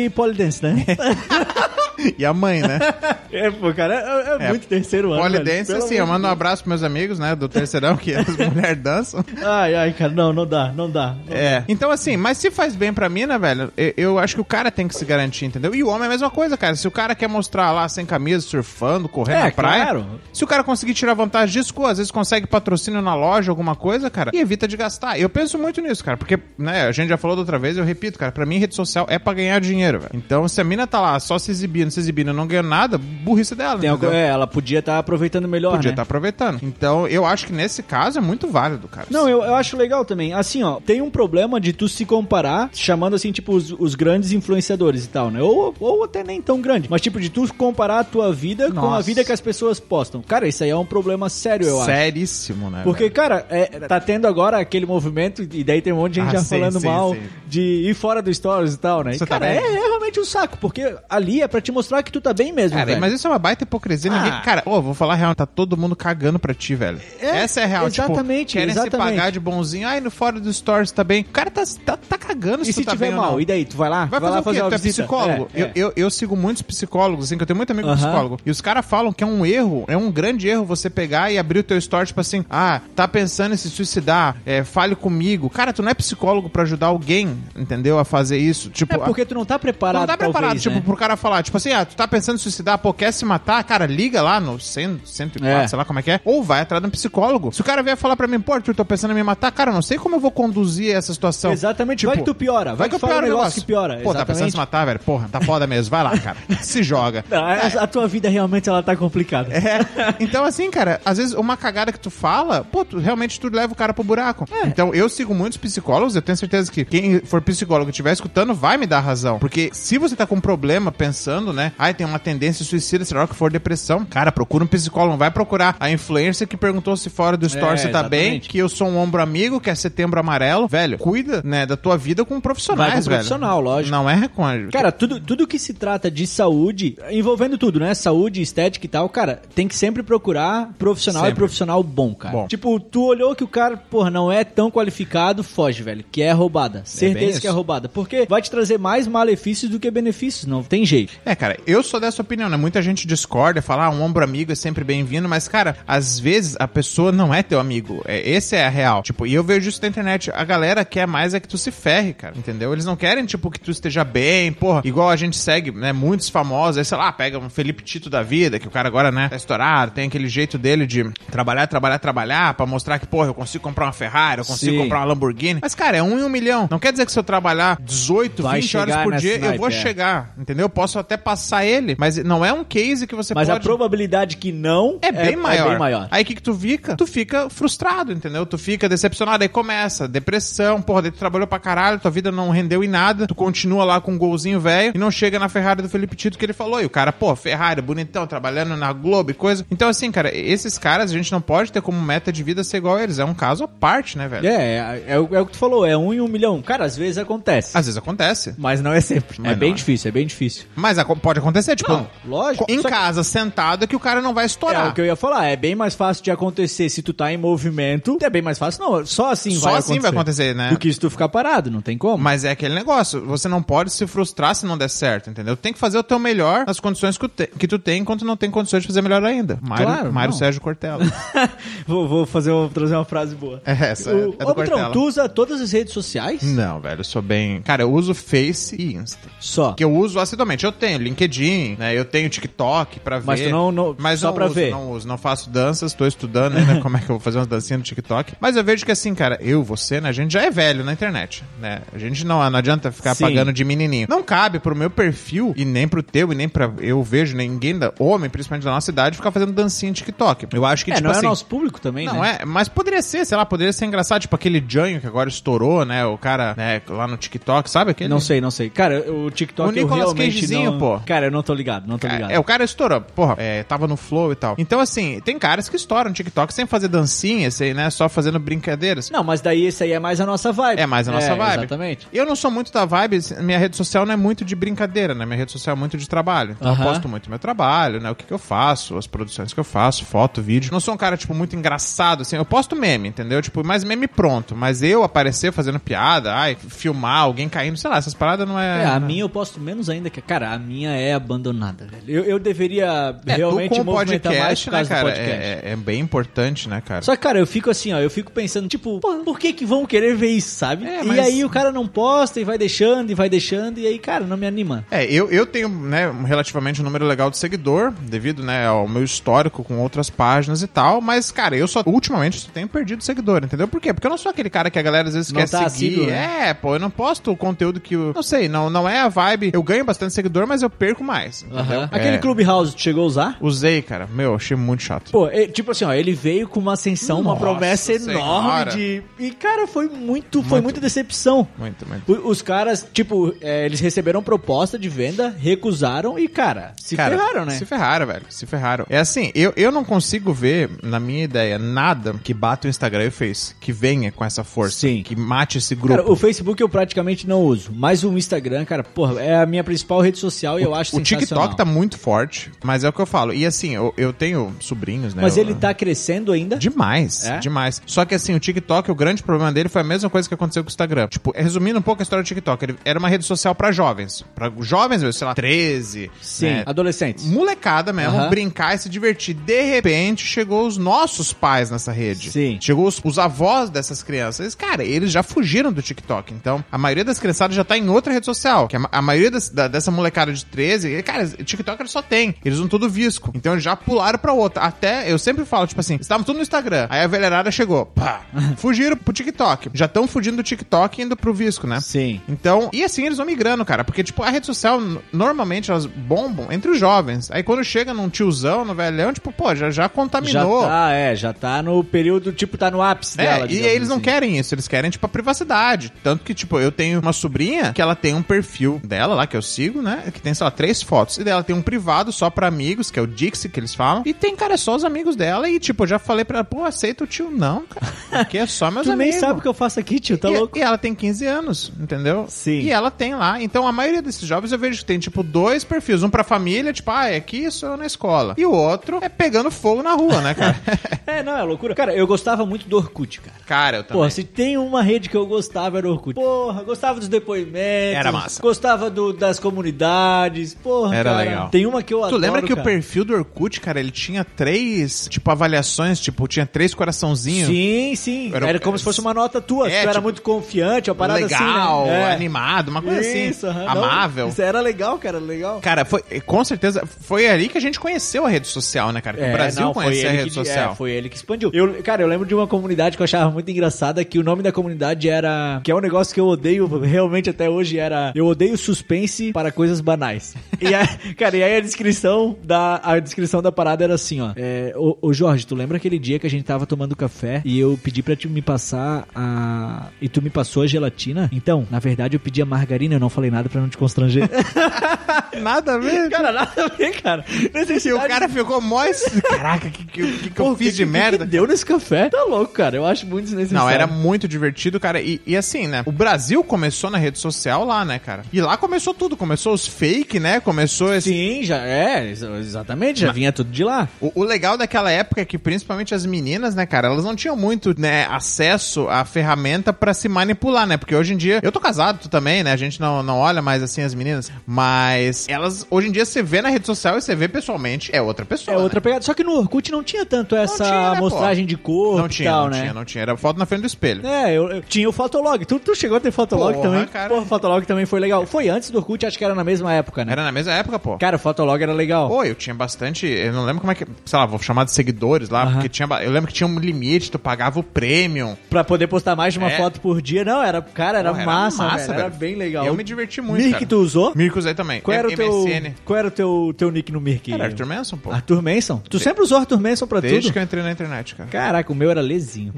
e 0.06 0.10
polidense, 0.14 0.62
né? 0.64 0.84
E 2.18 2.24
a 2.24 2.32
mãe, 2.32 2.60
né? 2.62 2.78
É, 3.32 3.50
pô, 3.50 3.72
cara, 3.72 3.94
é, 3.94 4.42
é 4.44 4.46
É, 4.46 4.48
muito 4.50 4.66
terceiro 4.66 5.10
ano. 5.10 5.22
Polidense, 5.22 5.72
assim, 5.72 5.94
eu 5.94 6.06
mando 6.06 6.26
um 6.26 6.30
abraço 6.30 6.62
pros 6.62 6.68
meus 6.68 6.82
amigos, 6.82 7.18
né, 7.18 7.34
do 7.34 7.48
terceirão, 7.48 7.96
que 7.96 8.14
as 8.14 8.26
mulheres 8.36 8.82
dançam. 8.82 9.24
Ai, 9.42 9.74
ai, 9.74 9.92
cara, 9.94 10.12
não, 10.12 10.34
não 10.34 10.46
dá, 10.46 10.70
não 10.70 10.90
dá. 10.90 11.16
Não 11.26 11.34
É. 11.34 11.64
Então, 11.66 11.90
assim, 11.90 12.14
mas 12.14 12.36
se 12.36 12.50
faz 12.50 12.76
bem 12.76 12.92
pra 12.92 13.08
mim, 13.08 13.24
né, 13.24 13.38
velho? 13.38 13.72
Eu, 13.74 13.94
eu 13.96 14.18
acho 14.18 14.34
que 14.34 14.40
o 14.42 14.44
cara 14.44 14.70
tem 14.70 14.86
que 14.86 14.94
se 14.94 15.06
garantir, 15.06 15.46
entendeu? 15.46 15.74
E 15.74 15.82
o 15.82 15.88
homem 15.88 16.02
é 16.02 16.06
a 16.06 16.10
mesma 16.10 16.28
coisa, 16.28 16.58
cara. 16.58 16.74
Se 16.76 16.86
o 16.86 16.90
cara 16.90 17.14
quer 17.14 17.26
mostrar 17.26 17.72
lá 17.72 17.88
sem 17.88 18.04
camisa, 18.04 18.46
surfando, 18.46 19.08
correndo 19.08 19.38
É, 19.38 19.44
na 19.44 19.50
praia. 19.52 19.82
claro. 19.84 20.06
Se 20.30 20.44
o 20.44 20.46
cara 20.46 20.62
conseguir 20.62 20.92
tirar 20.92 21.14
vantagem 21.14 21.58
disso, 21.58 21.72
pô, 21.72 21.86
às 21.86 21.96
vezes 21.96 22.10
consegue 22.10 22.46
patrocínio 22.46 23.00
na 23.00 23.14
loja, 23.14 23.50
alguma 23.50 23.74
coisa, 23.74 24.10
cara, 24.10 24.30
e 24.34 24.38
evita 24.38 24.68
de 24.68 24.76
gastar. 24.76 25.18
Eu 25.18 25.30
penso 25.30 25.58
muito 25.58 25.80
nisso, 25.80 26.04
cara, 26.04 26.18
porque, 26.18 26.38
né, 26.58 26.86
a 26.86 26.92
gente 26.92 27.08
já 27.08 27.16
falou 27.16 27.34
da 27.34 27.40
outra 27.40 27.58
vez, 27.58 27.78
eu 27.78 27.84
repito, 27.84 28.18
cara, 28.18 28.30
pra 28.30 28.44
mim 28.44 28.58
rede 28.58 28.74
social 28.74 29.06
é 29.08 29.18
pra 29.18 29.32
ganhar 29.32 29.58
dinheiro, 29.58 30.00
velho. 30.00 30.10
Então, 30.12 30.46
se 30.48 30.60
a 30.60 30.64
mina 30.64 30.86
tá 30.86 31.00
lá 31.00 31.18
só 31.18 31.38
se 31.38 31.50
exibindo, 31.50 31.81
se 31.90 32.00
exibindo 32.00 32.32
não 32.32 32.46
ganhando 32.46 32.68
nada, 32.68 32.98
burrice 32.98 33.54
dela, 33.54 33.78
Tem 33.80 33.90
algo, 33.90 34.06
é, 34.06 34.28
ela 34.28 34.46
podia 34.46 34.78
estar 34.78 34.98
aproveitando 34.98 35.48
melhor, 35.48 35.72
Podia 35.76 35.90
né? 35.90 35.92
estar 35.92 36.02
aproveitando. 36.02 36.60
Então, 36.62 37.06
eu 37.08 37.24
acho 37.26 37.46
que 37.46 37.52
nesse 37.52 37.82
caso 37.82 38.18
é 38.18 38.20
muito 38.20 38.46
válido, 38.48 38.88
cara. 38.88 39.06
Não, 39.10 39.28
eu, 39.28 39.42
eu 39.42 39.54
acho 39.54 39.76
legal 39.76 40.04
também. 40.04 40.32
Assim, 40.32 40.62
ó, 40.62 40.80
tem 40.80 41.00
um 41.00 41.10
problema 41.10 41.60
de 41.60 41.72
tu 41.72 41.88
se 41.88 42.04
comparar, 42.04 42.70
chamando 42.74 43.14
assim, 43.14 43.32
tipo, 43.32 43.52
os, 43.54 43.72
os 43.78 43.94
grandes 43.94 44.32
influenciadores 44.32 45.04
e 45.04 45.08
tal, 45.08 45.30
né? 45.30 45.40
Ou, 45.42 45.74
ou 45.80 46.04
até 46.04 46.22
nem 46.22 46.40
tão 46.40 46.60
grande. 46.60 46.88
Mas, 46.90 47.00
tipo, 47.00 47.20
de 47.20 47.28
tu 47.28 47.52
comparar 47.54 48.00
a 48.00 48.04
tua 48.04 48.32
vida 48.32 48.70
com 48.70 48.78
a 48.78 48.82
Nossa. 48.82 49.02
vida 49.02 49.24
que 49.24 49.32
as 49.32 49.40
pessoas 49.40 49.80
postam. 49.80 50.22
Cara, 50.22 50.46
isso 50.46 50.62
aí 50.64 50.70
é 50.70 50.76
um 50.76 50.84
problema 50.84 51.28
sério, 51.28 51.66
eu 51.66 51.76
acho. 51.80 51.86
Seríssimo, 51.90 52.70
né? 52.70 52.82
Porque, 52.84 53.04
velho? 53.04 53.14
cara, 53.14 53.46
é, 53.50 53.66
tá 53.80 53.98
tendo 54.00 54.26
agora 54.26 54.58
aquele 54.58 54.86
movimento, 54.86 55.42
e 55.52 55.64
daí 55.64 55.80
tem 55.82 55.92
um 55.92 55.96
monte 55.96 56.14
de 56.14 56.20
gente 56.20 56.28
Ah, 56.30 56.32
já 56.38 56.40
sim, 56.44 56.58
falando 56.58 56.80
sim, 56.80 56.86
mal 56.86 57.14
sim. 57.14 57.20
de 57.46 57.60
ir 57.60 57.94
fora 57.94 58.22
do 58.22 58.32
Stories 58.32 58.74
e 58.74 58.78
tal, 58.78 59.02
né? 59.04 59.14
E, 59.14 59.18
tá 59.18 59.26
cara, 59.26 59.46
é, 59.46 59.60
bem? 59.60 59.76
é 59.76 59.80
realmente 59.80 60.20
um 60.20 60.24
saco, 60.24 60.56
porque 60.60 60.94
ali 61.08 61.42
é 61.42 61.48
pra 61.48 61.60
te 61.60 61.71
mostrar 61.72 62.02
que 62.02 62.12
tu 62.12 62.20
tá 62.20 62.32
bem 62.32 62.52
mesmo, 62.52 62.76
Cara, 62.76 62.86
velho. 62.86 63.00
mas 63.00 63.12
isso 63.12 63.26
é 63.26 63.30
uma 63.30 63.38
baita 63.38 63.64
hipocrisia. 63.64 64.10
Ninguém... 64.10 64.30
Ah. 64.30 64.40
Cara, 64.44 64.62
ô, 64.66 64.80
vou 64.80 64.94
falar 64.94 65.14
a 65.14 65.16
real, 65.16 65.34
tá 65.34 65.46
todo 65.46 65.76
mundo 65.76 65.96
cagando 65.96 66.38
pra 66.38 66.54
ti, 66.54 66.74
velho. 66.74 67.00
É, 67.20 67.38
Essa 67.38 67.60
é 67.60 67.64
a 67.64 67.66
real. 67.66 67.86
exatamente, 67.86 68.48
tipo, 68.48 68.58
querem 68.60 68.74
se 68.74 68.80
exatamente. 68.80 69.10
pagar 69.16 69.32
de 69.32 69.40
bonzinho. 69.40 69.88
Ai, 69.88 70.00
no 70.00 70.10
fora 70.10 70.38
do 70.40 70.52
stories 70.52 70.90
tá 70.92 71.02
bem. 71.02 71.22
O 71.22 71.32
cara 71.32 71.50
tá, 71.50 71.62
tá, 71.84 71.96
tá 71.96 72.18
cagando 72.18 72.62
E 72.62 72.66
se 72.66 72.72
se 72.72 72.82
tu 72.82 72.86
tá 72.86 72.92
tiver 72.92 73.08
bem 73.08 73.16
mal? 73.16 73.40
E 73.40 73.44
daí, 73.46 73.64
tu 73.64 73.76
vai 73.76 73.88
lá? 73.88 74.04
Vai 74.06 74.20
fazer 74.20 74.32
lá 74.32 74.40
o 74.40 74.42
quê? 74.44 74.60
uma 74.62 74.68
Tu 74.70 74.74
é 74.74 74.78
visita? 74.78 75.02
psicólogo? 75.02 75.48
É, 75.54 75.60
eu, 75.62 75.66
é. 75.66 75.72
Eu, 75.74 75.92
eu 75.96 76.10
sigo 76.10 76.36
muitos 76.36 76.62
psicólogos, 76.62 77.26
assim, 77.26 77.36
que 77.36 77.42
eu 77.42 77.46
tenho 77.46 77.56
muito 77.56 77.70
amigo 77.70 77.88
Aham. 77.88 77.96
psicólogo. 77.96 78.38
E 78.44 78.50
os 78.50 78.60
caras 78.60 78.84
falam 78.86 79.12
que 79.12 79.24
é 79.24 79.26
um 79.26 79.44
erro, 79.44 79.84
é 79.88 79.96
um 79.96 80.10
grande 80.10 80.48
erro 80.48 80.64
você 80.64 80.88
pegar 80.90 81.30
e 81.30 81.38
abrir 81.38 81.60
o 81.60 81.62
teu 81.62 81.78
story, 81.78 82.06
tipo 82.06 82.20
assim, 82.20 82.44
ah, 82.50 82.80
tá 82.94 83.06
pensando 83.08 83.54
em 83.54 83.56
se 83.56 83.70
suicidar, 83.70 84.36
é, 84.46 84.62
fale 84.64 84.94
comigo. 84.94 85.48
Cara, 85.50 85.72
tu 85.72 85.82
não 85.82 85.90
é 85.90 85.94
psicólogo 85.94 86.48
pra 86.48 86.62
ajudar 86.62 86.86
alguém, 86.88 87.36
entendeu? 87.56 87.98
A 87.98 88.04
fazer 88.04 88.38
isso. 88.38 88.70
Tipo, 88.70 88.94
É 88.94 88.98
porque 88.98 89.24
tu 89.24 89.34
não 89.34 89.44
tá 89.44 89.58
preparado, 89.58 90.00
não 90.00 90.06
tá 90.06 90.16
preparado, 90.16 90.42
talvez, 90.42 90.62
tipo, 90.62 90.74
né? 90.76 90.82
pro 90.84 90.96
cara 90.96 91.16
falar, 91.16 91.42
tipo 91.42 91.56
assim, 91.68 91.72
ah, 91.72 91.84
tu 91.84 91.96
tá 91.96 92.06
pensando 92.06 92.36
em 92.36 92.38
suicidar, 92.38 92.78
pô, 92.78 92.92
quer 92.92 93.12
se 93.12 93.24
matar? 93.24 93.62
Cara, 93.64 93.86
liga 93.86 94.20
lá 94.22 94.40
no 94.40 94.58
100, 94.60 95.00
104, 95.04 95.46
É. 95.46 95.68
sei 95.68 95.78
lá 95.78 95.84
como 95.84 95.98
é 95.98 96.02
que 96.02 96.10
é, 96.10 96.20
ou 96.24 96.42
vai 96.42 96.60
atrás 96.60 96.82
de 96.82 96.88
um 96.88 96.90
psicólogo. 96.90 97.52
Se 97.52 97.60
o 97.60 97.64
cara 97.64 97.82
vier 97.82 97.96
falar 97.96 98.16
pra 98.16 98.26
mim, 98.26 98.40
pô, 98.40 98.52
Arthur, 98.54 98.74
tô 98.74 98.84
pensando 98.84 99.12
em 99.12 99.14
me 99.14 99.22
matar, 99.22 99.50
cara, 99.52 99.70
eu 99.70 99.74
não 99.74 99.82
sei 99.82 99.98
como 99.98 100.16
eu 100.16 100.20
vou 100.20 100.30
conduzir 100.30 100.94
essa 100.94 101.12
situação. 101.12 101.52
Exatamente, 101.52 102.06
vai 102.06 102.16
que 102.16 102.24
tu 102.24 102.34
piora, 102.34 102.74
vai 102.74 102.88
que 102.88 102.98
fala 102.98 103.18
um 103.18 103.22
negócio 103.22 103.60
que 103.60 103.66
piora, 103.66 104.00
Pô, 104.02 104.12
tá 104.12 104.24
pensando 104.24 104.44
em 104.44 104.48
exatamente. 104.48 104.50
se 104.52 104.56
matar, 104.56 104.84
velho? 104.84 104.98
Porra, 105.00 105.28
tá 105.30 105.40
foda 105.40 105.66
mesmo, 105.66 105.90
vai 105.90 106.02
lá, 106.02 106.18
cara. 106.18 106.36
se 106.60 106.82
joga. 106.82 107.24
Não, 107.30 107.44
a, 107.44 107.54
a 107.84 107.86
tua 107.86 108.06
vida 108.08 108.28
realmente 108.28 108.68
ela 108.68 108.82
tá 108.82 108.96
complicada. 108.96 109.52
É. 109.52 109.80
Então, 110.20 110.44
assim, 110.44 110.70
cara, 110.70 111.00
às 111.04 111.18
vezes 111.18 111.34
uma 111.34 111.56
cagada 111.56 111.92
que 111.92 111.98
tu 112.00 112.10
fala, 112.10 112.64
pô, 112.64 112.84
tu, 112.84 112.98
realmente 112.98 113.38
tu 113.38 113.48
leva 113.52 113.72
o 113.72 113.76
cara 113.76 113.92
pro 113.94 114.02
buraco. 114.04 114.46
É. 114.50 114.66
Então, 114.66 114.94
eu 114.94 115.08
sigo 115.08 115.34
muitos 115.34 115.58
psicólogos, 115.58 116.16
eu 116.16 116.22
tenho 116.22 116.36
certeza 116.36 116.70
que 116.70 116.84
quem 116.84 117.20
for 117.20 117.40
psicólogo 117.42 117.90
e 117.90 117.92
estiver 117.92 118.12
escutando 118.12 118.54
vai 118.54 118.76
me 118.76 118.86
dar 118.86 119.00
razão. 119.00 119.38
Porque 119.38 119.70
se 119.72 119.98
você 119.98 120.16
tá 120.16 120.26
com 120.26 120.36
um 120.36 120.40
problema 120.40 120.90
pensando, 120.90 121.51
né, 121.52 121.72
ai, 121.78 121.94
tem 121.94 122.06
uma 122.06 122.18
tendência 122.18 122.64
suicida, 122.64 123.04
será 123.04 123.26
que 123.26 123.34
for 123.34 123.50
depressão? 123.50 124.04
Cara, 124.04 124.32
procura 124.32 124.64
um 124.64 124.66
psicólogo, 124.66 125.12
não 125.12 125.18
vai 125.18 125.30
procurar 125.30 125.76
a 125.78 125.90
influencer 125.90 126.46
que 126.48 126.56
perguntou 126.56 126.96
se 126.96 127.10
fora 127.10 127.36
do 127.36 127.46
store 127.46 127.74
É, 127.74 127.76
você 127.76 127.88
tá 127.88 128.02
bem, 128.02 128.20
exatamente. 128.20 128.48
que 128.48 128.58
eu 128.58 128.68
sou 128.68 128.88
um 128.88 128.98
ombro 128.98 129.20
amigo, 129.22 129.60
que 129.60 129.70
é 129.70 129.74
setembro 129.74 130.18
amarelo. 130.20 130.68
Velho, 130.68 130.98
cuida, 130.98 131.42
né, 131.44 131.66
da 131.66 131.76
tua 131.76 131.96
vida 131.96 132.24
com 132.24 132.40
profissionais, 132.40 132.92
Vai 132.92 133.02
com 133.02 133.08
velho. 133.08 133.16
profissional, 133.18 133.60
lógico. 133.60 133.90
Não 133.90 134.08
é 134.08 134.28
com 134.28 134.44
a... 134.44 134.54
Cara, 134.72 134.90
tudo, 134.92 135.20
tudo 135.20 135.46
que 135.46 135.58
se 135.58 135.74
trata 135.74 136.10
de 136.10 136.26
saúde, 136.26 136.96
envolvendo 137.10 137.58
tudo, 137.58 137.78
né? 137.80 137.94
Saúde, 137.94 138.40
estética 138.42 138.86
e 138.86 138.88
tal, 138.88 139.08
cara, 139.08 139.42
tem 139.54 139.68
que 139.68 139.74
sempre 139.76 140.02
procurar 140.02 140.70
profissional 140.78 141.22
e 141.22 141.26
Sempre. 141.26 141.38
profissional 141.38 141.82
bom, 141.82 142.14
cara. 142.14 142.32
Bom. 142.34 142.46
Tipo, 142.48 142.78
tu 142.80 143.04
olhou 143.04 143.34
que 143.34 143.44
o 143.44 143.48
cara, 143.48 143.76
porra, 143.76 144.10
não 144.10 144.30
é 144.30 144.44
tão 144.44 144.70
qualificado, 144.70 145.42
foge, 145.42 145.82
velho. 145.82 146.04
Que 146.10 146.22
é 146.22 146.32
roubada. 146.32 146.78
bem 146.78 146.84
Certeza 146.86 147.40
que 147.40 147.46
é 147.46 147.50
roubada. 147.50 147.88
Porque 147.88 148.26
vai 148.28 148.40
te 148.42 148.50
trazer 148.50 148.78
mais 148.78 149.06
malefícios 149.06 149.70
do 149.70 149.78
que 149.78 149.90
benefícios, 149.90 150.46
não 150.46 150.62
tem 150.62 150.84
jeito. 150.84 151.12
É, 151.24 151.34
cara, 151.42 151.58
eu 151.66 151.82
sou 151.82 151.98
dessa 151.98 152.22
opinião, 152.22 152.48
né? 152.48 152.56
Muita 152.56 152.80
gente 152.80 153.04
discorda, 153.04 153.60
fala, 153.60 153.86
ah, 153.86 153.90
um 153.90 154.00
ombro 154.00 154.22
amigo 154.22 154.52
é 154.52 154.54
sempre 154.54 154.84
bem-vindo, 154.84 155.28
mas, 155.28 155.48
cara, 155.48 155.76
às 155.88 156.16
vezes 156.16 156.54
a 156.60 156.68
pessoa 156.68 157.10
não 157.10 157.34
é 157.34 157.42
teu 157.42 157.58
amigo. 157.58 158.00
É, 158.06 158.30
esse 158.30 158.54
é 158.54 158.64
a 158.64 158.68
real. 158.68 159.02
Tipo, 159.02 159.26
e 159.26 159.34
eu 159.34 159.42
vejo 159.42 159.68
isso 159.68 159.82
na 159.82 159.88
internet. 159.88 160.30
A 160.32 160.44
galera 160.44 160.84
quer 160.84 161.04
mais 161.04 161.34
é 161.34 161.40
que 161.40 161.48
tu 161.48 161.58
se 161.58 161.72
ferre, 161.72 162.12
cara, 162.12 162.34
entendeu? 162.38 162.72
Eles 162.72 162.84
não 162.84 162.94
querem, 162.94 163.26
tipo, 163.26 163.50
que 163.50 163.58
tu 163.58 163.72
esteja 163.72 164.04
bem, 164.04 164.52
porra, 164.52 164.82
igual 164.84 165.10
a 165.10 165.16
gente 165.16 165.36
segue, 165.36 165.72
né? 165.72 165.92
Muitos 165.92 166.28
famosos, 166.28 166.78
aí, 166.78 166.84
sei 166.84 166.96
lá, 166.96 167.10
pega 167.10 167.40
um 167.40 167.50
Felipe 167.50 167.82
Tito 167.82 168.08
da 168.08 168.22
vida, 168.22 168.60
que 168.60 168.68
o 168.68 168.70
cara 168.70 168.86
agora, 168.86 169.10
né, 169.10 169.28
tá 169.28 169.34
estourado, 169.34 169.90
tem 169.90 170.06
aquele 170.06 170.28
jeito 170.28 170.56
dele 170.56 170.86
de 170.86 171.10
trabalhar, 171.28 171.66
trabalhar, 171.66 171.98
trabalhar, 171.98 172.54
pra 172.54 172.66
mostrar 172.66 173.00
que, 173.00 173.06
porra, 173.08 173.30
eu 173.30 173.34
consigo 173.34 173.64
comprar 173.64 173.86
uma 173.86 173.92
Ferrari, 173.92 174.42
eu 174.42 174.44
consigo 174.44 174.76
Sim. 174.76 174.78
comprar 174.78 175.00
uma 175.00 175.06
Lamborghini. 175.06 175.58
Mas, 175.60 175.74
cara, 175.74 175.96
é 175.96 176.02
um 176.04 176.20
em 176.20 176.22
um 176.22 176.28
milhão. 176.28 176.68
Não 176.70 176.78
quer 176.78 176.92
dizer 176.92 177.04
que 177.04 177.10
se 177.10 177.18
eu 177.18 177.24
trabalhar 177.24 177.78
18, 177.80 178.44
Vai 178.44 178.60
20 178.60 178.76
horas 178.76 178.96
por 179.02 179.16
dia, 179.16 179.34
eu 179.34 179.40
naipe, 179.40 179.58
vou 179.58 179.66
é. 179.66 179.72
chegar, 179.72 180.32
entendeu? 180.38 180.66
Eu 180.66 180.70
posso 180.70 181.00
até 181.00 181.16
passar 181.16 181.31
ele, 181.64 181.96
mas 181.98 182.16
não 182.18 182.44
é 182.44 182.52
um 182.52 182.64
case 182.64 183.06
que 183.06 183.14
você 183.14 183.34
Mas 183.34 183.48
pode... 183.48 183.58
a 183.58 183.62
probabilidade 183.62 184.36
que 184.36 184.52
não 184.52 184.98
É 185.02 185.10
bem, 185.12 185.36
maior. 185.36 185.66
É 185.66 185.70
bem 185.70 185.78
maior. 185.78 186.08
Aí 186.10 186.22
o 186.22 186.26
que, 186.26 186.34
que 186.34 186.42
tu 186.42 186.54
fica? 186.54 186.96
Tu 186.96 187.06
fica 187.06 187.50
frustrado, 187.50 188.12
entendeu? 188.12 188.46
Tu 188.46 188.56
fica 188.56 188.88
decepcionado. 188.88 189.42
Aí 189.42 189.48
começa 189.48 190.06
depressão, 190.06 190.80
porra, 190.80 191.02
daí 191.02 191.10
tu 191.10 191.18
trabalhou 191.18 191.46
pra 191.46 191.58
caralho, 191.58 191.98
tua 191.98 192.10
vida 192.10 192.30
não 192.30 192.50
rendeu 192.50 192.84
em 192.84 192.88
nada, 192.88 193.26
tu 193.26 193.34
continua 193.34 193.84
lá 193.84 194.00
com 194.00 194.12
um 194.12 194.18
golzinho 194.18 194.60
velho 194.60 194.92
e 194.94 194.98
não 194.98 195.10
chega 195.10 195.38
na 195.38 195.48
Ferrari 195.48 195.82
do 195.82 195.88
Felipe 195.88 196.16
Tito 196.16 196.38
que 196.38 196.44
ele 196.44 196.52
falou. 196.52 196.80
E 196.80 196.84
o 196.84 196.90
cara, 196.90 197.12
pô, 197.12 197.34
Ferrari, 197.34 197.82
bonitão, 197.82 198.26
trabalhando 198.26 198.76
na 198.76 198.92
Globo 198.92 199.30
e 199.30 199.34
coisa. 199.34 199.66
Então, 199.70 199.88
assim, 199.88 200.10
cara, 200.10 200.34
esses 200.34 200.78
caras 200.78 201.10
a 201.10 201.14
gente 201.14 201.32
não 201.32 201.40
pode 201.40 201.72
ter 201.72 201.82
como 201.82 202.00
meta 202.00 202.32
de 202.32 202.42
vida 202.42 202.62
ser 202.62 202.78
igual 202.78 202.96
a 202.96 203.02
eles. 203.02 203.18
É 203.18 203.24
um 203.24 203.34
caso 203.34 203.64
à 203.64 203.68
parte, 203.68 204.16
né, 204.16 204.28
velho? 204.28 204.46
É, 204.46 204.52
é, 204.52 205.04
é 205.08 205.18
o 205.18 205.32
é 205.32 205.40
o 205.40 205.46
que 205.46 205.52
tu 205.52 205.58
falou, 205.58 205.86
é 205.86 205.96
um 205.96 206.12
em 206.12 206.20
um 206.20 206.28
milhão. 206.28 206.60
Cara, 206.62 206.84
às 206.84 206.96
vezes 206.96 207.18
acontece. 207.18 207.76
Às 207.76 207.86
vezes 207.86 207.96
acontece. 207.96 208.54
Mas 208.58 208.80
não 208.80 208.92
é 208.92 209.00
sempre. 209.00 209.40
Mas 209.40 209.52
é 209.52 209.54
bem 209.54 209.72
é. 209.72 209.74
difícil, 209.74 210.08
é 210.08 210.12
bem 210.12 210.26
difícil. 210.26 210.66
Mas 210.74 210.98
aco- 210.98 211.16
pode 211.22 211.38
acontecer, 211.38 211.76
tipo, 211.76 211.90
Não, 211.92 212.06
lógico. 212.26 212.66
em 212.68 212.76
Só 212.82 212.88
que- 212.88 212.94
casa, 212.94 213.22
sentado, 213.22 213.84
é 213.84 213.86
que 213.86 213.96
o 213.96 214.00
cara 214.00 214.20
não 214.20 214.34
vai 214.34 214.44
É 214.44 214.46
estourar. 214.46 214.88
o 214.90 214.92
que 214.94 215.00
eu 215.00 215.06
ia 215.06 215.16
falar, 215.16 215.46
é 215.46 215.56
bem 215.56 215.74
mais 215.74 215.94
fácil 215.94 216.22
de 216.24 216.30
acontecer 216.30 216.88
se 216.90 217.02
tu 217.02 217.12
tá 217.12 217.32
em 217.32 217.36
movimento. 217.36 218.18
É 218.20 218.28
bem 218.28 218.42
mais 218.42 218.58
fácil, 218.58 218.82
não, 218.84 219.06
só 219.06 219.30
assim 219.30 219.52
Só 219.52 219.70
vai 219.70 219.78
assim 219.78 219.98
vai 220.00 220.10
acontecer, 220.10 220.54
né? 220.54 220.70
Do 220.70 220.78
que 220.78 220.92
se 220.92 220.98
tu 220.98 221.08
ficar 221.08 221.28
parado, 221.28 221.70
não 221.70 221.80
tem 221.80 221.96
como. 221.96 222.18
Mas 222.22 222.44
é 222.44 222.50
aquele 222.50 222.74
negócio, 222.74 223.24
você 223.24 223.48
não 223.48 223.62
pode 223.62 223.90
se 223.92 224.06
frustrar 224.06 224.54
se 224.54 224.66
não 224.66 224.76
der 224.76 224.88
certo, 224.90 225.30
entendeu? 225.30 225.56
Tem 225.56 225.72
que 225.72 225.78
fazer 225.78 225.98
o 225.98 226.02
teu 226.02 226.18
melhor 226.18 226.64
nas 226.66 226.80
condições 226.80 227.16
que, 227.16 227.28
tu 227.28 227.34
te- 227.34 227.46
que 227.58 227.68
tu 227.68 227.78
tem, 227.78 228.00
enquanto 228.02 228.24
não 228.24 228.36
tem 228.36 228.50
condições 228.50 228.80
de 228.82 228.86
fazer 228.88 229.02
melhor 229.02 229.22
ainda. 229.24 229.58
Mário, 229.62 229.86
Claro, 229.86 230.12
Mário 230.12 230.30
não. 230.32 230.38
Sérgio 230.38 230.60
Cortella. 230.60 231.04
vou, 231.86 232.08
vou 232.08 232.26
fazer 232.26 232.50
uma- 232.50 232.68
trazer 232.68 232.94
uma 232.96 233.04
frase 233.04 233.34
boa. 233.34 233.62
É 233.64 233.72
essa, 233.72 234.10
é, 234.10 234.14
O, 234.14 234.34
é 234.38 234.44
do 234.44 234.54
Cortella. 234.54 234.90
tu 234.90 235.04
usa 235.06 235.28
todas 235.28 235.60
as 235.60 235.72
redes 235.72 235.92
sociais? 235.92 236.42
Não, 236.42 236.80
velho, 236.80 237.00
eu 237.00 237.04
sou 237.04 237.22
bem... 237.22 237.62
Cara, 237.62 237.82
eu 237.82 237.92
uso 237.92 238.14
Face 238.14 238.76
e 238.76 238.94
Insta. 238.94 239.28
Só. 239.40 239.72
Que 239.72 239.84
eu 239.84 239.92
uso 239.94 240.18
assiduamente. 240.18 240.64
Eu 240.64 240.72
tenho 240.72 240.98
LinkedIn, 241.12 241.76
né? 241.78 241.96
Eu 241.96 242.04
tenho 242.04 242.28
TikTok 242.28 243.00
pra 243.00 243.18
ver. 243.18 243.26
Mas 243.26 243.40
tu 243.40 243.50
não- 243.50 243.70
não- 243.70 243.94
Mas 243.98 244.20
só 244.20 244.28
não 244.28 244.34
pra 244.34 244.46
uso, 244.46 244.54
ver. 244.54 244.70
Não 244.70 244.90
uso, 244.90 245.06
não 245.06 245.18
faço 245.18 245.48
danças, 245.50 245.92
tô 245.94 246.06
estudando 246.06 246.56
ainda 246.56 246.80
como 246.82 246.96
é 246.96 247.00
que 247.00 247.04
eu 247.04 247.14
vou 247.16 247.20
fazer 247.20 247.38
umas 247.38 247.46
dancinhas 247.46 247.78
no 247.80 247.84
TikTok. 247.84 248.34
Mas 248.40 248.56
eu 248.56 248.64
vejo 248.64 248.84
que 248.84 248.92
assim, 248.92 249.14
cara, 249.14 249.38
eu, 249.40 249.62
você, 249.62 250.00
né? 250.00 250.08
A 250.08 250.12
gente 250.12 250.32
já 250.32 250.42
é 250.42 250.50
velho 250.50 250.84
na 250.84 250.92
internet, 250.92 251.44
né? 251.60 251.82
A 251.92 251.98
gente 251.98 252.24
não, 252.26 252.38
não 252.50 252.58
adianta 252.58 252.90
ficar 252.90 253.14
Sim. 253.14 253.24
pagando 253.24 253.52
de 253.52 253.64
menininho. 253.64 254.06
Não 254.08 254.22
cabe 254.22 254.58
pro 254.58 254.74
meu 254.74 254.90
perfil, 254.90 255.52
e 255.56 255.64
nem 255.64 255.86
pro 255.86 256.02
teu, 256.02 256.32
e 256.32 256.34
nem 256.34 256.48
pra 256.48 256.70
eu 256.80 257.02
vejo 257.02 257.36
ninguém, 257.36 257.78
da, 257.78 257.92
homem, 257.98 258.28
principalmente 258.30 258.64
da 258.64 258.70
nossa 258.70 258.90
idade, 258.90 259.16
ficar 259.16 259.30
fazendo 259.30 259.52
dancinha 259.52 259.90
no 259.90 259.96
TikTok. 259.96 260.46
Eu 260.52 260.64
acho 260.66 260.84
que, 260.84 260.90
é, 260.90 260.94
tipo 260.94 261.04
não 261.04 261.10
assim... 261.12 261.26
é 261.26 261.28
nosso 261.28 261.46
público 261.46 261.80
também, 261.80 262.06
Não 262.06 262.20
né? 262.20 262.38
é, 262.40 262.44
mas 262.44 262.68
poderia 262.68 263.02
ser, 263.02 263.24
sei 263.24 263.36
lá, 263.36 263.44
poderia 263.44 263.72
ser 263.72 263.86
engraçado, 263.86 264.20
tipo 264.22 264.34
aquele 264.34 264.62
Janho 264.66 265.00
que 265.00 265.06
agora 265.06 265.28
estourou, 265.28 265.84
né? 265.84 266.04
O 266.06 266.16
cara, 266.16 266.54
né, 266.56 266.80
lá 266.88 267.06
no 267.06 267.16
TikTok, 267.16 267.68
sabe 267.68 267.90
aquele? 267.90 268.08
Não 268.08 268.20
sei, 268.20 268.40
não 268.40 268.50
sei. 268.50 268.70
Cara, 268.70 269.10
o 269.10 269.30
TikTok 269.30 269.68
O 269.68 269.72
Nicolas 269.72 269.98
eu 269.98 270.04
realmente 270.14 270.34
Cagezinho, 270.34 270.72
não... 270.72 270.78
pô. 270.78 271.00
Cara, 271.02 271.26
eu 271.26 271.30
não 271.30 271.42
tô 271.42 271.54
ligado, 271.54 271.86
não 271.86 271.98
tô 271.98 272.06
ligado. 272.06 272.30
É, 272.30 272.38
o 272.38 272.44
cara 272.44 272.64
estourou, 272.64 273.00
porra, 273.00 273.36
é, 273.38 273.62
tava 273.62 273.86
no 273.86 273.96
flow 273.96 274.32
e 274.32 274.36
tal. 274.36 274.54
Então, 274.58 274.80
assim, 274.80 275.20
tem 275.20 275.38
caras 275.38 275.68
que 275.68 275.76
estouram 275.76 276.10
no 276.10 276.14
TikTok 276.14 276.52
sem 276.52 276.66
fazer 276.66 276.88
dancinha, 276.88 277.50
sem, 277.50 277.74
né, 277.74 277.90
só 277.90 278.08
fazendo 278.08 278.38
brincadeiras. 278.38 279.10
Não, 279.10 279.24
mas 279.24 279.40
daí 279.40 279.66
esse 279.66 279.84
aí 279.84 279.92
é 279.92 279.98
mais 279.98 280.20
a 280.20 280.26
nossa 280.26 280.52
vibe. 280.52 280.80
É 280.80 280.86
mais 280.86 281.08
a 281.08 281.12
nossa 281.12 281.34
vibe. 281.34 281.60
Exatamente. 281.60 282.08
Eu 282.12 282.26
não 282.26 282.36
sou 282.36 282.50
muito 282.50 282.72
da 282.72 282.84
vibe, 282.84 283.20
minha 283.40 283.58
rede 283.58 283.76
social 283.76 284.04
não 284.06 284.14
é 284.14 284.16
muito 284.16 284.44
de 284.44 284.54
brincadeira, 284.54 285.14
né? 285.14 285.24
Minha 285.24 285.38
rede 285.38 285.52
social 285.52 285.76
é 285.76 285.78
muito 285.78 285.96
de 285.96 286.08
trabalho. 286.08 286.56
Então 286.58 286.72
Aham. 286.72 286.84
eu 286.84 286.88
posto 286.88 287.08
muito 287.08 287.28
meu 287.30 287.38
trabalho, 287.38 288.00
né? 288.00 288.10
O 288.10 288.14
que, 288.14 288.24
que 288.24 288.32
eu 288.32 288.38
faço, 288.38 288.96
as 288.96 289.06
produções 289.06 289.52
que 289.52 289.60
eu 289.60 289.64
faço, 289.64 290.04
foto, 290.04 290.42
vídeo. 290.42 290.70
Não 290.72 290.80
sou 290.80 290.94
um 290.94 290.96
cara, 290.96 291.16
tipo, 291.16 291.34
muito 291.34 291.56
engraçado, 291.56 292.22
assim. 292.22 292.36
Eu 292.36 292.44
posto 292.44 292.76
meme, 292.76 293.08
entendeu? 293.08 293.40
Tipo, 293.42 293.64
mais 293.64 293.84
meme 293.84 294.06
pronto. 294.06 294.54
Mas 294.54 294.82
eu 294.82 295.02
aparecer 295.02 295.52
fazendo 295.52 295.78
piada, 295.78 296.34
ai, 296.34 296.56
filmar 296.68 297.20
alguém 297.20 297.48
caindo, 297.48 297.76
sei 297.76 297.90
lá, 297.90 297.96
essas 297.96 298.14
paradas 298.14 298.46
não 298.46 298.58
é. 298.58 298.82
É, 298.82 298.86
a 298.86 299.00
minha 299.00 299.22
eu 299.22 299.28
posto 299.28 299.60
menos 299.60 299.88
ainda 299.88 300.10
que. 300.10 300.20
Cara, 300.20 300.52
a 300.52 300.58
minha 300.58 300.81
minha 300.82 300.96
é 300.96 301.14
abandonada, 301.14 301.86
velho. 301.86 302.02
Eu, 302.08 302.24
eu 302.24 302.38
deveria 302.38 303.14
É, 303.26 303.34
realmente 303.36 303.70
tu 303.76 303.84
com 303.84 303.92
movimentar 303.92 304.32
mais 304.32 304.64
podcast, 304.64 304.70
por 304.70 304.76
né, 304.76 304.84
cara, 304.84 305.02
podcast. 305.10 305.30
é, 305.30 305.60
é- 305.64 305.72
é 305.72 305.76
bem 305.76 306.00
importante, 306.00 306.68
né, 306.68 306.82
cara? 306.84 307.02
Só 307.02 307.14
que, 307.14 307.22
cara, 307.22 307.38
eu 307.38 307.46
fico 307.46 307.70
assim, 307.70 307.92
ó, 307.92 307.98
eu 307.98 308.10
fico 308.10 308.32
pensando, 308.32 308.68
tipo, 308.68 309.00
por 309.24 309.38
que 309.38 309.52
que 309.52 309.64
vão 309.64 309.86
querer 309.86 310.16
ver 310.16 310.30
isso, 310.30 310.54
sabe? 310.56 310.84
É, 310.86 311.02
E 311.04 311.06
mas- 311.06 311.18
aí 311.20 311.44
o 311.44 311.48
cara 311.50 311.70
não 311.70 311.86
posta 311.86 312.40
e 312.40 312.44
vai 312.44 312.58
deixando 312.58 313.10
e 313.10 313.14
vai 313.14 313.28
deixando, 313.28 313.78
e 313.78 313.86
aí, 313.86 313.98
cara, 313.98 314.24
não 314.24 314.36
me 314.36 314.46
anima. 314.46 314.84
É, 314.90 315.04
eu, 315.04 315.30
eu 315.30 315.46
tenho, 315.46 315.68
né, 315.68 316.10
relativamente 316.26 316.80
um 316.80 316.84
número 316.84 317.06
legal 317.06 317.30
de 317.30 317.38
seguidor, 317.38 317.92
devido, 318.00 318.42
né, 318.42 318.66
ao 318.66 318.88
meu 318.88 319.04
histórico 319.04 319.62
com 319.62 319.78
outras 319.78 320.10
páginas 320.10 320.62
e 320.62 320.66
tal, 320.66 321.00
mas, 321.00 321.30
cara, 321.30 321.56
eu 321.56 321.68
só, 321.68 321.82
ultimamente, 321.86 322.40
só 322.40 322.48
tenho 322.52 322.68
perdido 322.68 323.02
seguidor, 323.04 323.42
entendeu? 323.44 323.68
Por 323.68 323.80
quê? 323.80 323.92
Porque 323.92 324.06
eu 324.06 324.10
não 324.10 324.18
sou 324.18 324.30
aquele 324.30 324.50
cara 324.50 324.70
que 324.70 324.78
a 324.78 324.82
galera 324.82 325.08
às 325.08 325.14
vezes 325.14 325.30
Não 325.32 325.40
quer 325.40 325.48
tá 325.48 325.68
seguir. 325.68 325.88
assíduo, 325.94 326.06
né? 326.06 326.48
É, 326.48 326.54
pô, 326.54 326.74
eu 326.74 326.80
não 326.80 326.90
posto 326.90 327.30
o 327.30 327.36
conteúdo 327.36 327.80
que 327.80 327.94
eu, 327.94 328.12
não 328.14 328.22
sei, 328.22 328.48
não, 328.48 328.68
não 328.70 328.88
é 328.88 328.98
a 329.00 329.08
vibe. 329.08 329.50
Eu 329.52 329.62
ganho 329.62 329.84
bastante 329.84 330.12
seguidor, 330.14 330.46
mas 330.46 330.62
eu 330.62 330.70
perco 330.78 331.02
mais, 331.04 331.42
entendeu? 331.42 331.60
Aham. 331.60 331.88
Aquele 331.92 332.16
É, 332.16 332.18
Clubhouse, 332.18 332.74
tu 332.74 332.80
chegou 332.82 333.04
a 333.04 333.06
usar? 333.06 333.36
Usei, 333.40 333.82
cara. 333.82 334.06
Meu, 334.12 334.34
achei 334.34 334.56
muito 334.56 334.82
chato. 334.82 335.10
Pô, 335.10 335.28
é, 335.28 335.46
tipo 335.46 335.70
assim, 335.70 335.84
ó, 335.84 335.92
ele 335.92 336.12
veio 336.12 336.48
com 336.48 336.60
uma 336.60 336.72
ascensão, 336.74 337.20
uma 337.20 337.30
Nossa 337.30 337.40
promessa 337.40 337.92
enorme 337.92 338.12
Senhora. 338.14 338.70
de. 338.72 339.02
E, 339.18 339.30
cara, 339.32 339.66
foi 339.66 339.88
muito, 339.88 340.42
foi 340.42 340.52
Muito. 340.60 340.64
muita 340.64 340.80
decepção. 340.80 341.46
Muito, 341.58 341.86
muito. 341.88 342.10
O- 342.12 342.28
Os 342.32 342.40
caras, 342.42 342.86
tipo, 342.92 343.34
é, 343.40 343.66
eles 343.66 343.80
receberam 343.80 344.22
proposta 344.22 344.78
de 344.78 344.88
venda, 344.88 345.34
recusaram 345.38 346.18
e, 346.18 346.26
cara, 346.28 346.72
se 346.76 346.96
Cara, 346.96 347.16
ferraram, 347.16 347.44
né? 347.46 347.52
Se 347.52 347.64
ferraram, 347.66 348.06
velho. 348.06 348.24
Se 348.28 348.46
ferraram. 348.46 348.86
É 348.88 348.98
assim, 348.98 349.30
eu, 349.34 349.52
eu 349.56 349.70
não 349.70 349.84
consigo 349.84 350.32
ver, 350.32 350.70
na 350.82 350.98
minha 350.98 351.24
ideia, 351.24 351.58
nada 351.58 352.14
que 352.22 352.32
bata 352.34 352.66
o 352.66 352.70
Instagram 352.70 353.04
e 353.04 353.08
o 353.08 353.12
Face, 353.12 353.54
que 353.60 353.72
venha 353.72 354.10
com 354.10 354.24
essa 354.24 354.42
força. 354.42 354.78
Sim. 354.80 355.02
Que 355.02 355.14
mate 355.14 355.58
esse 355.58 355.74
grupo. 355.74 355.96
Cara, 355.96 356.10
o 356.10 356.16
Facebook 356.16 356.60
eu 356.62 356.68
praticamente 356.68 357.26
não 357.28 357.40
uso, 357.42 357.70
mas 357.74 358.02
o 358.04 358.16
Instagram, 358.16 358.64
cara, 358.64 358.82
porra, 358.82 359.20
é 359.22 359.36
a 359.36 359.46
minha 359.46 359.62
principal 359.62 360.00
rede 360.00 360.18
social 360.18 360.58
e 360.58 360.61
eu 360.62 360.74
acho 360.74 360.96
o. 360.96 361.00
TikTok 361.02 361.56
tá 361.56 361.64
muito 361.64 361.98
forte, 361.98 362.50
mas 362.64 362.84
é 362.84 362.88
o 362.88 362.92
que 362.92 363.00
eu 363.00 363.06
falo. 363.06 363.32
E 363.32 363.44
assim, 363.46 363.74
eu, 363.74 363.92
eu 363.96 364.12
tenho 364.12 364.54
sobrinhos, 364.60 365.14
né? 365.14 365.22
Mas 365.22 365.36
Eu- 365.36 365.42
ele 365.44 365.54
tá 365.54 365.72
crescendo 365.74 366.32
ainda? 366.32 366.56
Demais, 366.56 367.24
É? 367.24 367.38
demais. 367.38 367.80
Só 367.86 368.04
que 368.04 368.14
assim, 368.14 368.34
o 368.34 368.40
TikTok, 368.40 368.90
o 368.90 368.94
grande 368.94 369.22
problema 369.22 369.52
dele 369.52 369.68
foi 369.68 369.80
a 369.80 369.84
mesma 369.84 370.08
coisa 370.10 370.28
que 370.28 370.34
aconteceu 370.34 370.62
com 370.62 370.68
o 370.68 370.70
Instagram. 370.70 371.08
Tipo, 371.08 371.32
resumindo 371.34 371.78
um 371.78 371.82
pouco 371.82 372.02
a 372.02 372.04
história 372.04 372.22
do 372.22 372.26
TikTok, 372.26 372.64
ele 372.64 372.76
era 372.84 372.98
uma 372.98 373.08
rede 373.08 373.24
social 373.24 373.54
pra 373.54 373.72
jovens. 373.72 374.24
Pra 374.34 374.50
jovens, 374.60 375.02
sei 375.16 375.26
lá, 375.26 375.34
13. 375.34 376.10
Sim, 376.20 376.46
né? 376.46 376.62
adolescentes. 376.66 377.24
molecada 377.24 377.92
mesmo, 377.92 378.16
Aham. 378.18 378.30
brincar 378.30 378.74
e 378.74 378.78
se 378.78 378.88
divertir. 378.88 379.34
De 379.34 379.62
repente, 379.62 380.24
chegou 380.24 380.66
os 380.66 380.76
nossos 380.76 381.32
pais 381.32 381.70
nessa 381.70 381.92
rede. 381.92 382.30
Sim. 382.30 382.58
Chegou 382.60 382.86
os, 382.86 383.00
os 383.04 383.18
avós 383.18 383.70
dessas 383.70 384.02
crianças. 384.02 384.54
Cara, 384.54 384.84
eles 384.84 385.10
já 385.10 385.22
fugiram 385.22 385.72
do 385.72 385.82
TikTok. 385.82 386.32
Então, 386.32 386.64
a 386.70 386.78
maioria 386.78 387.04
das 387.04 387.18
criançadas 387.18 387.56
já 387.56 387.64
tá 387.64 387.76
em 387.76 387.88
outra 387.88 388.12
rede 388.12 388.26
social. 388.26 388.68
Que 388.68 388.76
a, 388.76 388.80
a 388.90 389.02
maioria 389.02 389.30
das- 389.30 389.48
da- 389.48 389.68
dessa 389.68 389.90
molecada 389.90 390.32
de 390.32 390.44
13, 390.52 390.88
e, 390.98 391.02
cara, 391.02 391.24
o 391.24 391.42
TikTok 391.44 391.80
eles 391.82 391.90
só 391.90 392.02
tem. 392.02 392.34
Eles 392.44 392.58
usam 392.58 392.68
tudo 392.68 392.88
visco. 392.88 393.32
Então, 393.34 393.52
eles 393.54 393.64
já 393.64 393.74
pularam 393.74 394.18
pra 394.18 394.32
outra. 394.32 394.62
Até, 394.62 395.10
eu 395.10 395.18
sempre 395.18 395.44
falo, 395.44 395.66
tipo 395.66 395.80
assim, 395.80 395.96
estavam 396.00 396.22
tudo 396.24 396.36
no 396.36 396.42
Instagram. 396.42 396.86
Aí 396.90 397.02
a 397.02 397.06
velharada 397.06 397.50
chegou, 397.50 397.86
pá, 397.86 398.20
fugiram 398.58 398.96
pro 398.96 399.12
TikTok. 399.12 399.70
Já 399.74 399.86
estão 399.86 400.06
fugindo 400.06 400.36
do 400.36 400.42
TikTok 400.42 401.00
e 401.00 401.04
indo 401.04 401.16
pro 401.16 401.32
visco, 401.34 401.66
né? 401.66 401.80
Sim. 401.80 402.20
Então, 402.28 402.68
e 402.72 402.84
assim 402.84 403.04
eles 403.06 403.16
vão 403.18 403.26
migrando, 403.26 403.64
cara. 403.64 403.82
Porque, 403.84 404.04
tipo, 404.04 404.22
a 404.22 404.30
rede 404.30 404.46
social, 404.46 404.80
normalmente 405.12 405.70
elas 405.70 405.86
bombam 405.86 406.50
entre 406.52 406.70
os 406.70 406.78
jovens. 406.78 407.30
Aí 407.30 407.42
quando 407.42 407.64
chega 407.64 407.92
num 407.94 408.08
tiozão, 408.08 408.64
no 408.64 408.74
velhão, 408.74 409.12
tipo, 409.12 409.32
pô, 409.32 409.54
já, 409.54 409.70
já 409.70 409.82
Já 409.82 409.88
contaminou. 409.88 410.62
tá, 410.62 410.92
é, 410.92 411.16
já 411.16 411.32
tá 411.32 411.60
no 411.62 411.82
período, 411.82 412.32
tipo, 412.32 412.56
tá 412.56 412.70
no 412.70 412.80
ápice 412.80 413.20
É, 413.20 413.24
dela. 413.24 413.46
e 413.50 413.56
eles 413.58 413.88
não 413.88 413.96
assim. 413.96 414.04
querem 414.04 414.38
isso, 414.38 414.54
eles 414.54 414.68
querem, 414.68 414.90
tipo, 414.90 415.04
a 415.04 415.08
privacidade. 415.08 415.92
Tanto 416.04 416.22
que, 416.24 416.34
tipo, 416.34 416.58
eu 416.60 416.70
tenho 416.70 417.00
uma 417.00 417.12
sobrinha 417.12 417.72
que 417.72 417.82
ela 417.82 417.96
tem 417.96 418.14
um 418.14 418.22
perfil 418.22 418.80
dela 418.84 419.14
lá, 419.14 419.26
que 419.26 419.36
eu 419.36 419.42
sigo, 419.42 419.82
né? 419.82 420.04
Que 420.12 420.20
tem, 420.20 420.32
sei 420.42 420.44
lá, 420.44 420.50
três 420.50 420.82
fotos. 420.82 421.18
E 421.18 421.24
dela 421.24 421.42
tem 421.44 421.54
um 421.54 421.62
privado 421.62 422.10
só 422.12 422.28
pra 422.28 422.48
amigos, 422.48 422.90
que 422.90 422.98
é 422.98 423.02
o 423.02 423.06
Dixie, 423.06 423.48
que 423.48 423.60
eles 423.60 423.74
falam. 423.74 424.02
E 424.04 424.12
tem, 424.12 424.34
cara, 424.34 424.54
é 424.54 424.56
só 424.56 424.74
os 424.74 424.84
amigos 424.84 425.14
dela. 425.14 425.48
E, 425.48 425.58
tipo, 425.60 425.84
eu 425.84 425.86
já 425.88 425.98
falei 425.98 426.24
pra 426.24 426.38
ela, 426.38 426.44
pô, 426.44 426.64
aceita 426.64 427.04
o 427.04 427.06
tio, 427.06 427.30
não, 427.30 427.62
cara. 427.66 427.92
Porque 428.10 428.38
é 428.38 428.46
só 428.46 428.70
meus 428.70 428.86
Tu 428.86 428.90
nem 428.96 429.08
amigos. 429.08 429.20
sabe 429.20 429.38
o 429.38 429.42
que 429.42 429.48
eu 429.48 429.54
faço 429.54 429.78
aqui, 429.78 430.00
tio, 430.00 430.18
tá 430.18 430.28
e, 430.30 430.36
louco? 430.36 430.58
e 430.58 430.62
ela 430.62 430.76
tem 430.76 430.94
15 430.94 431.26
anos, 431.26 431.72
entendeu? 431.80 432.26
Sim. 432.28 432.60
E 432.60 432.70
ela 432.70 432.90
tem 432.90 433.14
lá. 433.14 433.40
Então 433.42 433.66
a 433.66 433.72
maioria 433.72 434.02
desses 434.02 434.26
jovens 434.26 434.50
eu 434.52 434.58
vejo 434.58 434.78
que 434.80 434.84
tem, 434.84 434.98
tipo, 434.98 435.22
dois 435.22 435.62
perfis. 435.64 436.02
Um 436.02 436.10
pra 436.10 436.24
família, 436.24 436.72
tipo, 436.72 436.90
ah, 436.90 437.08
é 437.08 437.16
aqui, 437.16 437.50
sou 437.50 437.70
eu 437.70 437.76
na 437.76 437.86
escola. 437.86 438.34
E 438.36 438.44
o 438.44 438.50
outro 438.52 438.98
é 439.02 439.08
pegando 439.08 439.50
fogo 439.50 439.82
na 439.82 439.92
rua, 439.94 440.20
né, 440.20 440.34
cara? 440.34 440.56
É, 441.04 441.22
não, 441.22 441.36
é 441.36 441.42
loucura. 441.42 441.74
Cara, 441.74 441.92
eu 441.94 442.06
gostava 442.06 442.46
muito 442.46 442.66
do 442.68 442.76
Orkut, 442.76 443.20
cara. 443.20 443.36
cara, 443.44 443.76
eu 443.78 443.82
também. 443.82 443.98
Porra, 443.98 444.10
se 444.10 444.22
tem 444.24 444.56
uma 444.56 444.82
rede 444.82 445.08
que 445.10 445.16
eu 445.16 445.26
gostava 445.26 445.76
era 445.78 445.86
o 445.88 445.92
Orkut. 445.92 446.14
Porra, 446.14 446.62
gostava 446.62 446.98
dos 447.00 447.08
depoimentos. 447.08 447.98
Era 447.98 448.10
massa. 448.12 448.40
Gostava 448.40 448.88
do- 448.88 449.12
das 449.12 449.38
comunidades. 449.38 450.31
Porra, 450.62 450.94
Era 450.96 451.10
cara. 451.10 451.22
legal. 451.24 451.48
Tem 451.50 451.66
uma 451.66 451.82
que 451.82 451.92
eu 451.94 451.98
Tu 452.00 452.04
adoro, 452.04 452.20
lembra 452.20 452.42
que 452.42 452.52
o 452.52 452.56
cara. 452.56 452.64
perfil 452.68 453.04
do 453.04 453.14
Orkut, 453.14 453.60
cara, 453.60 453.78
ele 453.80 453.90
tinha 453.90 454.24
três, 454.24 455.06
tipo, 455.10 455.30
avaliações, 455.30 456.00
tipo, 456.00 456.26
tinha 456.28 456.46
três 456.46 456.74
coraçãozinhos. 456.74 457.48
Sim, 457.48 457.94
sim. 457.96 458.30
Era- 458.34 458.48
Era, 458.48 458.58
como 458.60 458.76
se 458.78 458.84
fosse 458.84 459.00
uma 459.00 459.12
nota 459.14 459.40
tua. 459.40 459.68
É, 459.68 459.70
tu 459.70 459.82
era 459.82 459.90
tipo, 459.92 460.02
muito 460.02 460.22
confiante, 460.22 460.90
uma 460.90 460.96
parada 460.96 461.20
legal, 461.20 461.82
assim, 461.82 461.90
né? 461.90 462.02
É. 462.02 462.12
animado, 462.12 462.68
uma 462.68 462.82
coisa 462.82 463.00
Isso, 463.00 463.46
assim. 463.46 463.58
Não, 463.58 463.68
amável. 463.68 464.28
isso 464.28 464.42
era 464.42 464.60
legal, 464.60 464.98
cara, 464.98 465.18
legal. 465.18 465.60
Cara, 465.60 465.84
foi, 465.84 466.02
com 466.24 466.44
certeza, 466.44 466.84
foi 466.86 467.28
ali 467.28 467.48
que 467.48 467.58
a 467.58 467.60
gente 467.60 467.78
conheceu 467.78 468.24
a 468.26 468.28
rede 468.28 468.46
social, 468.46 468.92
né, 468.92 469.00
cara? 469.00 469.16
Que 469.18 469.24
o 469.24 469.32
Brasil 469.32 469.62
não, 469.64 469.74
foi 469.74 469.84
conheceu 469.84 470.08
a 470.08 470.12
ele 470.12 470.18
rede 470.18 470.28
que, 470.30 470.34
social. 470.34 470.72
É, 470.72 470.74
foi 470.74 470.90
ele 470.92 471.08
que 471.08 471.16
expandiu. 471.16 471.50
Eu, 471.52 471.82
cara, 471.82 472.02
eu 472.02 472.08
lembro 472.08 472.26
de 472.26 472.34
uma 472.34 472.46
comunidade 472.46 472.96
que 472.96 473.02
eu 473.02 473.04
achava 473.04 473.30
muito 473.30 473.50
engraçada, 473.50 474.04
que 474.04 474.18
o 474.18 474.22
nome 474.22 474.42
da 474.42 474.52
comunidade 474.52 475.08
era... 475.08 475.60
Que 475.62 475.70
é 475.70 475.74
um 475.74 475.80
negócio 475.80 476.12
que 476.14 476.20
eu 476.20 476.26
odeio 476.26 476.66
realmente 476.80 477.28
até 477.30 477.48
hoje, 477.48 477.78
era... 477.78 478.12
Eu 478.14 478.26
odeio 478.26 478.56
suspense 478.56 479.32
para 479.32 479.50
coisas 479.52 479.80
banais. 479.80 480.21
E 480.60 480.74
aí, 480.74 481.14
cara, 481.14 481.36
e 481.36 481.42
aí 481.42 481.56
a 481.56 481.60
descrição 481.60 482.36
da, 482.42 482.80
a 482.82 482.98
descrição 482.98 483.42
da 483.42 483.50
parada 483.52 483.84
era 483.84 483.94
assim, 483.94 484.20
ó. 484.20 484.32
É, 484.36 484.72
ô, 484.76 484.96
ô, 485.00 485.12
Jorge, 485.12 485.46
tu 485.46 485.54
lembra 485.54 485.76
aquele 485.76 485.98
dia 485.98 486.18
que 486.18 486.26
a 486.26 486.30
gente 486.30 486.44
tava 486.44 486.66
tomando 486.66 486.94
café 486.96 487.42
e 487.44 487.58
eu 487.58 487.78
pedi 487.82 488.02
pra 488.02 488.14
tu 488.16 488.28
me 488.28 488.42
passar 488.42 489.06
a... 489.14 489.88
E 490.00 490.08
tu 490.08 490.22
me 490.22 490.30
passou 490.30 490.62
a 490.62 490.66
gelatina? 490.66 491.28
Então, 491.32 491.66
na 491.70 491.78
verdade, 491.78 492.16
eu 492.16 492.20
pedi 492.20 492.40
a 492.42 492.46
margarina, 492.46 492.94
eu 492.94 493.00
não 493.00 493.08
falei 493.10 493.30
nada 493.30 493.48
pra 493.48 493.60
não 493.60 493.68
te 493.68 493.76
constranger. 493.78 494.28
Nada 495.40 495.74
a 495.74 495.78
ver. 495.78 496.10
cara, 496.10 496.30
nada 496.32 496.64
a 496.64 496.68
ver, 496.68 497.00
cara. 497.02 497.24
E 497.28 497.46
o 497.46 497.52
Necessidade 497.52 498.08
cara 498.08 498.28
ficou 498.28 498.60
mó... 498.60 498.82
Caraca, 499.30 499.70
que, 499.70 499.84
que, 499.86 500.02
que, 500.18 500.30
que 500.30 500.40
eu 500.40 500.44
Pô, 500.46 500.54
fiz 500.56 500.68
que- 500.68 500.76
de 500.78 500.84
que- 500.84 500.90
merda? 500.90 501.18
Que 501.24 501.24
deu 501.30 501.46
nesse 501.46 501.64
café? 501.64 502.08
Tá 502.10 502.22
louco, 502.24 502.52
cara. 502.52 502.76
Eu 502.76 502.84
acho 502.86 503.06
muito 503.06 503.24
desnecessário. 503.24 503.64
Não, 503.64 503.70
era 503.70 503.86
muito 503.86 504.28
divertido, 504.28 504.78
cara. 504.78 505.00
E, 505.00 505.20
e 505.26 505.36
assim, 505.36 505.66
né? 505.66 505.82
O 505.86 505.92
Brasil 505.92 506.42
começou 506.44 506.90
na 506.90 506.98
rede 506.98 507.18
social 507.18 507.64
lá, 507.64 507.84
né, 507.84 507.98
cara? 507.98 508.24
E 508.32 508.40
lá 508.40 508.56
começou 508.56 508.92
tudo. 508.92 509.16
Começou 509.16 509.54
os 509.54 509.66
fake, 510.12 510.20
né? 510.20 510.40
Começou 510.40 510.94
esse. 510.94 511.08
Sim, 511.10 511.42
já 511.42 511.58
é, 511.64 512.06
ex- 512.06 512.22
exatamente, 512.22 513.00
já 513.00 513.12
vinha 513.12 513.32
tudo 513.32 513.50
de 513.50 513.64
lá. 513.64 513.88
O, 514.00 514.12
o 514.20 514.24
legal 514.24 514.56
daquela 514.56 514.90
época 514.90 515.20
é 515.20 515.24
que 515.24 515.38
principalmente 515.38 515.94
as 515.94 516.04
meninas, 516.04 516.54
né, 516.54 516.66
cara, 516.66 516.88
elas 516.88 517.04
não 517.04 517.16
tinham 517.16 517.36
muito, 517.36 517.74
né, 517.78 518.06
acesso 518.10 518.88
à 518.88 519.04
ferramenta 519.04 519.72
pra 519.72 519.94
se 519.94 520.08
manipular, 520.08 520.66
né? 520.66 520.76
Porque 520.76 520.94
hoje 520.94 521.14
em 521.14 521.16
dia, 521.16 521.40
eu 521.42 521.50
tô 521.52 521.60
casado, 521.60 521.98
tu 522.02 522.08
também, 522.08 522.42
né? 522.42 522.52
A 522.52 522.56
gente 522.56 522.80
não, 522.80 523.02
não 523.02 523.18
olha 523.18 523.40
mais 523.40 523.62
assim 523.62 523.82
as 523.82 523.94
meninas, 523.94 524.30
mas 524.46 525.26
elas, 525.28 525.66
hoje 525.70 525.88
em 525.88 525.92
dia, 525.92 526.04
você 526.04 526.22
vê 526.22 526.42
na 526.42 526.48
rede 526.48 526.66
social 526.66 526.98
e 526.98 527.02
você 527.02 527.14
vê 527.14 527.28
pessoalmente, 527.28 527.90
é 527.94 528.02
outra 528.02 528.24
pessoa. 528.24 528.54
É 528.54 528.58
né? 528.58 528.62
outra 528.62 528.80
pegada. 528.80 529.02
Só 529.02 529.14
que 529.14 529.24
no 529.24 529.32
Orkut 529.38 529.70
não 529.70 529.82
tinha 529.82 530.04
tanto 530.04 530.36
essa 530.36 530.64
tinha, 530.64 530.90
né, 530.90 530.96
pô? 530.96 531.02
mostragem 531.04 531.46
de 531.46 531.56
corpo 531.56 531.98
Não 531.98 532.08
tinha, 532.08 532.28
e 532.28 532.32
tal, 532.32 532.44
não 532.44 532.50
né? 532.50 532.60
tinha, 532.60 532.74
não 532.74 532.84
tinha. 532.84 533.02
Era 533.02 533.16
foto 533.16 533.38
na 533.38 533.46
frente 533.46 533.62
do 533.62 533.66
espelho. 533.66 534.06
É, 534.06 534.32
eu, 534.32 534.48
eu 534.50 534.62
tinha 534.62 534.88
o 534.88 534.92
Fotolog. 534.92 535.44
Tu, 535.44 535.58
tu 535.58 535.74
chegou 535.74 535.96
a 535.96 536.00
ter 536.00 536.10
Fotolog 536.10 536.54
Porra, 536.54 536.68
também? 536.70 536.86
cara. 536.86 537.08
Porra, 537.08 537.22
o 537.22 537.26
Fotolog 537.26 537.66
também 537.66 537.86
foi 537.86 538.00
legal. 538.00 538.26
Foi 538.26 538.48
antes 538.48 538.70
do 538.70 538.78
Orkut, 538.78 539.04
acho 539.06 539.18
que 539.18 539.24
era 539.24 539.34
na 539.34 539.44
mesma 539.44 539.72
época, 539.72 539.91
né? 540.04 540.12
Era 540.12 540.24
na 540.24 540.32
mesma 540.32 540.52
época, 540.52 540.78
pô. 540.78 540.96
Cara, 540.98 541.16
o 541.16 541.18
Fotolog 541.18 541.62
era 541.62 541.72
legal. 541.72 542.08
Pô, 542.08 542.24
eu 542.24 542.34
tinha 542.34 542.54
bastante. 542.54 543.06
Eu 543.06 543.32
não 543.32 543.44
lembro 543.44 543.60
como 543.60 543.72
é 543.72 543.74
que. 543.74 543.86
Sei 544.04 544.18
lá, 544.18 544.26
vou 544.26 544.38
chamar 544.40 544.64
de 544.64 544.72
seguidores 544.72 545.28
lá, 545.28 545.42
Aham. 545.42 545.52
porque 545.54 545.68
tinha. 545.68 545.86
Eu 546.02 546.10
lembro 546.10 546.28
que 546.28 546.34
tinha 546.34 546.46
um 546.46 546.58
limite, 546.58 547.10
tu 547.10 547.18
pagava 547.18 547.60
o 547.60 547.62
premium. 547.62 548.36
Pra 548.50 548.64
poder 548.64 548.86
postar 548.86 549.14
mais 549.16 549.32
de 549.34 549.38
uma 549.38 549.50
É. 549.50 549.56
foto 549.56 549.80
por 549.80 550.00
dia. 550.00 550.24
Não, 550.24 550.42
era, 550.42 550.60
cara, 550.62 550.98
era, 550.98 551.10
Porra, 551.12 551.24
massa, 551.24 551.68
velho. 551.68 551.92
Era 551.92 552.02
velho. 552.08 552.14
bem 552.14 552.34
legal. 552.36 552.66
Eu 552.66 552.74
me 552.74 552.82
diverti 552.84 553.20
muito. 553.20 553.38
Mirk 553.42 553.52
cara. 553.52 553.66
tu 553.66 553.76
usou? 553.76 554.12
Mirk 554.14 554.38
usei 554.38 554.54
também. 554.54 554.80
Qual 554.80 554.96
era 554.96 555.08
o 555.08 555.14
teu, 555.14 555.44
MSN. 555.44 555.74
qual 555.84 555.98
era 555.98 556.08
o 556.08 556.10
teu, 556.10 556.54
teu 556.56 556.70
nick 556.70 556.90
no 556.92 557.00
Mirk? 557.00 557.32
Era 557.32 557.44
Arthur 557.44 557.66
Manson, 557.66 557.96
pô. 557.96 558.10
Arthur 558.12 558.42
Manson? 558.42 558.82
Tu 558.88 558.98
sempre 558.98 559.22
usou 559.22 559.38
Arthur 559.38 559.60
Manson 559.60 559.86
pra 559.86 560.00
Desde 560.00 560.20
tudo? 560.20 560.32
que 560.32 560.38
eu 560.38 560.42
entrei 560.42 560.62
na 560.62 560.70
internet, 560.72 561.14
cara. 561.14 561.28
Caraca, 561.30 561.72
o 561.72 561.74
meu 561.74 561.90
era 561.90 562.00
Lezinho. 562.00 562.52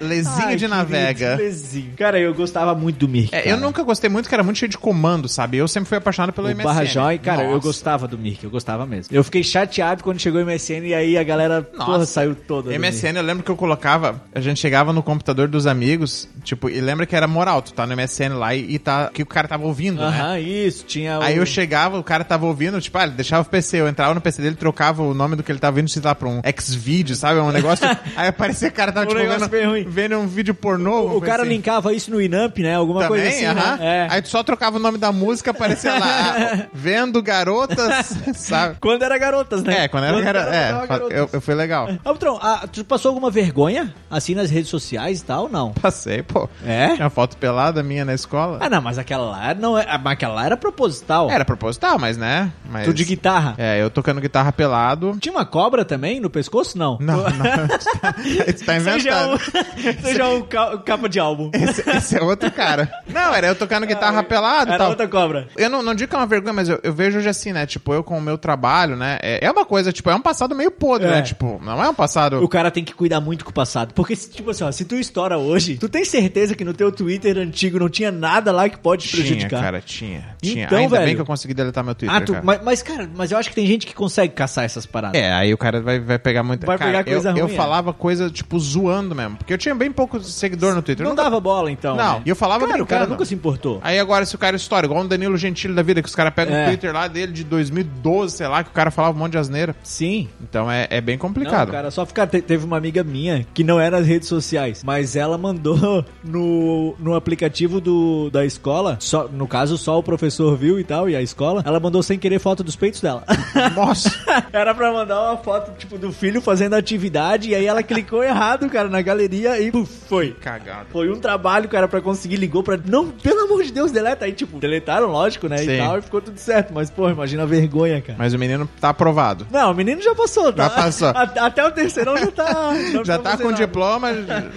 Lezinho 0.00 0.36
Ai, 0.46 0.56
de 0.56 0.68
navega. 0.68 1.36
Lezinho. 1.36 1.92
Cara, 1.96 2.18
eu 2.18 2.34
gostava 2.34 2.74
muito 2.74 2.96
do 2.98 3.08
Mirk. 3.08 3.34
É, 3.34 3.40
cara. 3.42 3.50
eu 3.50 3.60
nunca 3.60 3.82
gostei 3.82 4.08
muito, 4.10 4.28
que 4.28 4.34
era 4.34 4.42
muito 4.42 4.58
cheio 4.58 4.70
de 4.70 4.78
comando, 4.78 5.28
sabe? 5.28 5.56
Eu 5.58 5.68
sempre 5.68 5.88
fui 5.88 5.98
apaixonado 5.98 6.32
pelo 6.32 6.48
O 6.52 6.56
MSN. 6.56 6.64
Barra 6.64 6.84
Joy, 6.84 7.18
cara, 7.18 7.42
eu 7.44 7.50
Nossa. 7.52 7.66
gostava 7.66 8.08
do 8.08 8.18
Mirk, 8.18 8.42
eu 8.44 8.50
gostava 8.50 8.86
mesmo. 8.86 9.14
Eu 9.14 9.24
fiquei 9.24 9.42
chateado 9.42 10.02
quando 10.02 10.20
chegou 10.20 10.40
o 10.40 10.44
MSN 10.46 10.86
e 10.86 10.94
aí 10.94 11.18
a 11.18 11.22
galera, 11.22 11.66
Nossa. 11.74 11.90
porra, 11.90 12.06
saiu 12.06 12.34
toda. 12.34 12.76
MSN, 12.78 13.16
eu 13.16 13.22
lembro 13.22 13.42
que 13.44 13.50
eu 13.50 13.56
colocava, 13.56 14.20
a 14.34 14.40
gente 14.40 14.60
chegava 14.60 14.92
no 14.92 15.02
computador 15.02 15.48
dos 15.48 15.66
amigos, 15.66 16.28
tipo, 16.44 16.68
e 16.68 16.80
lembra 16.80 17.06
que 17.06 17.14
era 17.16 17.26
moral, 17.26 17.62
tu 17.62 17.72
tá 17.72 17.86
no 17.86 17.96
MSN 17.96 18.34
lá 18.36 18.54
e, 18.54 18.74
e 18.74 18.78
tá, 18.78 19.10
que 19.12 19.22
o 19.22 19.26
cara 19.26 19.48
tava 19.48 19.64
ouvindo, 19.64 20.00
né? 20.00 20.06
Aham, 20.06 20.38
isso, 20.38 20.84
tinha 20.84 21.18
o... 21.18 21.22
Aí 21.22 21.36
eu 21.36 21.46
chegava, 21.46 21.98
o 21.98 22.02
cara 22.04 22.24
tava 22.24 22.46
ouvindo, 22.46 22.80
tipo, 22.80 22.96
ah, 22.98 23.04
ele 23.04 23.12
deixava 23.12 23.42
o 23.42 23.50
PC, 23.50 23.80
eu 23.80 23.88
entrava 23.88 24.14
no 24.14 24.20
PC 24.20 24.42
dele, 24.42 24.56
trocava 24.56 25.02
o 25.02 25.14
nome 25.14 25.36
do 25.36 25.42
que 25.42 25.50
ele 25.50 25.58
tava 25.58 25.72
ouvindo, 25.74 25.88
sei 25.88 26.02
lá, 26.02 26.14
pra 26.14 26.28
um 26.28 26.40
X-Video, 26.44 27.14
sabe? 27.16 27.40
Um 27.40 27.50
negócio. 27.50 27.86
aí 28.16 28.28
aparecia 28.28 28.68
o 28.68 28.72
cara 28.72 28.92
tava, 28.92 29.06
Um 29.06 29.08
tipo, 29.14 29.48
vendo, 29.48 29.90
vendo 29.90 30.18
um 30.18 30.26
vídeo 30.26 30.54
pornô. 30.54 30.92
O 30.92 30.96
alguma 31.08 31.26
cara 31.26 31.42
assim. 31.42 31.52
linkava 31.52 31.92
isso 31.92 32.10
no 32.10 32.20
Inamp, 32.20 32.58
né? 32.58 32.74
Alguma 32.74 33.02
Também, 33.02 33.22
coisa 33.22 33.36
assim, 33.36 33.44
aham. 33.46 33.76
né? 33.76 34.06
É. 34.06 34.06
Aí 34.10 34.22
tu 34.22 34.28
só 34.28 34.42
trocava 34.42 34.76
o 34.76 34.80
nome 34.80 34.98
da 34.98 35.12
música, 35.12 35.50
aparecia 35.50 35.94
lá, 35.98 36.36
vendo 36.72 37.22
garotas, 37.22 38.16
sabe? 38.34 38.76
Quando 38.80 39.02
era 39.02 39.16
garotas, 39.18 39.62
né? 39.62 39.84
É, 39.84 39.88
quando 39.88 40.04
era, 40.04 40.20
gara- 40.20 40.44
tava 40.44 40.56
é, 40.56 40.86
garotas. 40.86 41.18
eu, 41.18 41.30
eu 41.32 41.40
fui 41.40 41.54
legal. 41.54 41.88
Ah, 42.04 42.12
Patrão, 42.12 42.38
ah, 42.40 42.66
tu 42.70 42.84
passou 42.84 43.10
alguma 43.10 43.30
vergonha, 43.30 43.94
assim, 44.10 44.34
nas 44.34 44.50
redes 44.50 44.68
sociais 44.70 45.20
e 45.20 45.24
tal, 45.24 45.48
não? 45.48 45.72
Passei, 45.72 46.22
pô. 46.22 46.48
É? 46.64 46.88
Tinha 46.94 47.04
uma 47.04 47.10
foto 47.10 47.36
pelada 47.36 47.82
minha 47.82 48.04
na 48.04 48.14
escola. 48.14 48.58
Ah, 48.60 48.68
não, 48.68 48.80
mas 48.82 48.98
aquela 48.98 49.24
lá 49.30 49.54
não 49.54 49.76
é. 49.78 49.84
ah, 49.88 50.00
aquela 50.10 50.34
lá 50.34 50.46
era 50.46 50.56
proposital. 50.56 51.30
Era 51.30 51.44
proposital, 51.44 51.98
mas 51.98 52.16
né? 52.16 52.50
Mas... 52.70 52.84
Tu 52.84 52.94
de 52.94 53.04
guitarra. 53.04 53.54
É, 53.58 53.80
eu 53.82 53.90
tocando 53.90 54.20
guitarra 54.20 54.52
pelado. 54.52 55.16
Tinha 55.20 55.32
uma 55.34 55.44
cobra 55.44 55.84
também 55.84 56.20
no 56.20 56.30
pescoço? 56.30 56.76
Não. 56.78 56.98
Não, 57.00 57.18
não. 57.30 57.68
Você 57.76 58.64
tá 58.64 58.78
Seja 58.78 58.90
um, 58.92 58.96
inventando. 59.34 60.02
seja 60.02 60.28
um 60.28 60.42
ca- 60.42 60.78
capa 60.78 61.08
de 61.08 61.18
álbum. 61.18 61.50
Esse, 61.52 61.88
esse 61.88 62.16
é 62.16 62.22
outro 62.22 62.50
cara. 62.50 62.90
Não, 63.08 63.34
era 63.34 63.48
eu 63.48 63.54
tocando 63.54 63.86
guitarra 63.86 64.22
pelado 64.22 64.66
e 64.70 64.74
Era 64.74 64.78
tal. 64.78 64.90
outra 64.90 65.08
cobra. 65.08 65.48
Eu 65.56 65.68
não, 65.70 65.82
não 65.82 65.94
digo 65.94 66.10
que 66.10 66.14
é 66.14 66.18
uma 66.18 66.26
vergonha, 66.32 66.52
mas 66.52 66.68
eu, 66.68 66.80
eu 66.82 66.92
vejo 66.92 67.18
hoje 67.18 67.28
assim, 67.28 67.52
né? 67.52 67.66
Tipo, 67.66 67.92
eu 67.94 68.02
com 68.02 68.16
o 68.18 68.20
meu 68.20 68.36
trabalho, 68.38 68.96
né? 68.96 69.18
É, 69.22 69.44
é 69.46 69.50
uma 69.50 69.64
coisa, 69.64 69.92
tipo, 69.92 70.10
é 70.10 70.14
um 70.14 70.20
passado 70.20 70.54
meio 70.54 70.70
podre, 70.70 71.06
É. 71.08 71.10
né? 71.10 71.22
Tipo, 71.22 71.60
não 71.62 71.82
é 71.82 71.88
um 71.88 71.94
passado. 71.94 72.42
O 72.42 72.48
cara 72.48 72.70
tem 72.70 72.84
que 72.84 72.94
cuidar 72.94 73.20
muito 73.20 73.44
com 73.44 73.50
o 73.50 73.54
passado. 73.54 73.92
Porque, 73.94 74.16
tipo 74.16 74.50
assim, 74.50 74.64
ó, 74.64 74.72
se 74.72 74.84
tu 74.84 74.94
estoura 74.96 75.38
hoje, 75.38 75.76
tu 75.76 75.88
tem 75.88 76.04
certeza 76.04 76.54
que 76.54 76.64
no 76.64 76.72
teu 76.74 76.90
Twitter 76.90 77.36
antigo 77.38 77.78
não 77.78 77.88
tinha 77.88 78.10
nada 78.10 78.50
lá 78.52 78.68
que 78.68 78.78
pode 78.78 79.04
te 79.04 79.10
Tinha, 79.10 79.22
prejudicar. 79.26 79.60
cara, 79.62 79.80
tinha. 79.80 80.24
tinha. 80.40 80.64
Então, 80.64 80.78
Ainda 80.78 80.96
bem 80.96 81.04
velho. 81.06 81.16
que 81.16 81.22
eu 81.22 81.26
consegui 81.26 81.54
deletar 81.54 81.84
meu 81.84 81.94
Twitter. 81.94 82.16
Ah, 82.16 82.20
tu, 82.20 82.32
cara. 82.32 82.44
mas, 82.44 82.62
mas, 82.62 82.82
cara, 82.82 83.10
mas 83.14 83.30
eu 83.32 83.38
acho 83.38 83.48
que 83.48 83.54
tem 83.54 83.66
gente 83.66 83.86
que 83.86 83.94
consegue 83.94 84.32
caçar 84.34 84.64
essas 84.64 84.86
paradas. 84.86 85.20
É, 85.20 85.32
aí 85.32 85.52
o 85.52 85.58
cara 85.58 85.80
vai, 85.80 86.00
vai 86.00 86.18
pegar 86.18 86.42
muita 86.42 86.66
Vai 86.66 86.78
cara, 86.78 86.90
pegar 86.90 87.04
coisa 87.04 87.30
eu, 87.30 87.36
Eu 87.36 87.44
ruim, 87.46 87.54
é. 87.54 87.56
falava 87.56 87.92
coisa, 87.92 88.30
tipo, 88.30 88.58
zoando 88.58 89.14
mesmo. 89.14 89.36
Porque 89.36 89.52
eu 89.52 89.58
tinha 89.58 89.74
bem 89.74 89.90
pouco 89.92 90.20
seguidor 90.20 90.74
no 90.74 90.82
Twitter. 90.82 91.04
Não 91.04 91.10
Eu 91.12 91.16
nunca- 91.16 91.24
dava 91.24 91.40
bola, 91.40 91.70
então. 91.70 91.96
Não, 91.96 92.16
né? 92.16 92.22
e 92.26 92.28
eu 92.28 92.36
falava 92.36 92.66
Cara, 92.66 92.82
o 92.82 92.86
cara 92.86 93.06
nunca 93.06 93.24
se 93.24 93.34
importou. 93.34 93.80
Aí 93.82 93.98
agora, 93.98 94.24
se 94.24 94.34
o 94.34 94.38
cara 94.38 94.56
estoura, 94.56 94.86
igual 94.86 95.02
um 95.02 95.06
Danilo 95.06 95.36
Gentili 95.36 95.74
da 95.74 95.82
vida, 95.82 96.00
que 96.02 96.08
os 96.08 96.14
caras 96.22 96.34
pegam 96.34 96.54
É. 96.54 96.64
o 96.64 96.68
Twitter 96.68 96.92
lá 96.92 97.08
dele 97.08 97.32
de 97.32 97.44
2012, 97.44 98.36
sei 98.36 98.46
lá, 98.48 98.62
que 98.62 98.70
o 98.70 98.72
cara 98.72 98.90
falava 98.90 99.16
um 99.16 99.20
monte 99.20 99.32
de 99.32 99.38
asneira. 99.38 99.74
Sim. 99.82 100.28
Então 100.40 100.70
é, 100.70 100.86
é 100.90 101.00
bem 101.00 101.16
Não, 101.16 101.20
complicado. 101.20 101.70
cara, 101.70 101.90
só 101.90 102.04
ficar. 102.06 102.26
te- 102.26 102.42
Teve 102.42 102.64
uma 102.64 102.76
amiga 102.76 103.02
minha 103.04 103.46
que 103.54 103.64
não 103.64 103.80
era 103.80 103.98
nas 103.98 104.06
redes 104.06 104.28
sociais, 104.28 104.82
mas 104.84 105.16
ela 105.16 105.36
mandou 105.38 106.04
no, 106.24 106.94
no 106.98 107.14
aplicativo 107.14 107.80
do, 107.80 108.30
da 108.30 108.44
escola, 108.44 108.96
só, 109.00 109.28
no 109.28 109.46
caso, 109.46 109.76
só 109.78 109.98
o 109.98 110.02
professor 110.02 110.56
viu 110.56 110.78
e 110.78 110.84
tal, 110.84 111.08
e 111.08 111.16
a 111.16 111.22
escola, 111.22 111.62
ela 111.64 111.78
mandou 111.80 112.02
sem 112.02 112.18
querer 112.18 112.38
foto 112.38 112.62
dos 112.62 112.76
peitos 112.76 113.00
dela. 113.00 113.24
Nossa. 113.74 114.10
Era 114.52 114.74
pra 114.74 114.92
mandar 114.92 115.20
uma 115.22 115.36
foto, 115.38 115.72
tipo, 115.78 115.98
do 115.98 116.12
filho 116.12 116.40
fazendo 116.40 116.74
atividade, 116.74 117.50
e 117.50 117.54
aí 117.54 117.66
ela 117.66 117.82
clicou 117.82 118.22
errado, 118.22 118.68
cara, 118.68 118.88
na 118.88 119.00
galeria 119.02 119.60
e 119.60 119.70
puf, 119.70 119.90
foi. 120.08 120.30
Cagado. 120.40 120.86
Foi 120.90 121.10
um 121.10 121.18
trabalho, 121.20 121.68
cara, 121.68 121.86
pra 121.88 122.00
conseguir, 122.00 122.36
ligou 122.36 122.62
pra. 122.62 122.78
Não, 122.84 123.08
pelo 123.10 123.40
amor 123.44 123.62
de 123.62 123.72
Deus, 123.72 123.90
deleta. 123.90 124.24
Aí, 124.24 124.32
tipo, 124.32 124.58
deletaram, 124.58 125.08
lógico, 125.08 125.48
né? 125.48 125.58
Sim. 125.58 125.72
E 125.72 125.78
tal, 125.78 125.98
e 125.98 126.02
ficou 126.12 126.20
tudo 126.20 126.36
certo. 126.38 126.74
Mas, 126.74 126.90
pô, 126.90 127.08
imagina 127.08 127.42
a 127.44 127.46
vergonha, 127.46 128.00
cara. 128.02 128.18
Mas 128.18 128.34
o 128.34 128.38
menino 128.38 128.68
tá 128.78 128.90
aprovado. 128.90 129.46
Não, 129.50 129.70
o 129.70 129.74
menino 129.74 130.02
já 130.02 130.14
passou, 130.14 130.52
tá? 130.52 130.64
Já 130.64 130.70
passou. 130.70 131.08
A- 131.08 131.22
Até 131.46 131.64
o 131.66 131.70
terceirão 131.70 132.16
já 132.18 132.30
tá. 132.30 132.72
Já 133.04 133.18
tá 133.18 133.36
com 133.38 133.44
nada. 133.44 133.56
diploma, 133.56 134.08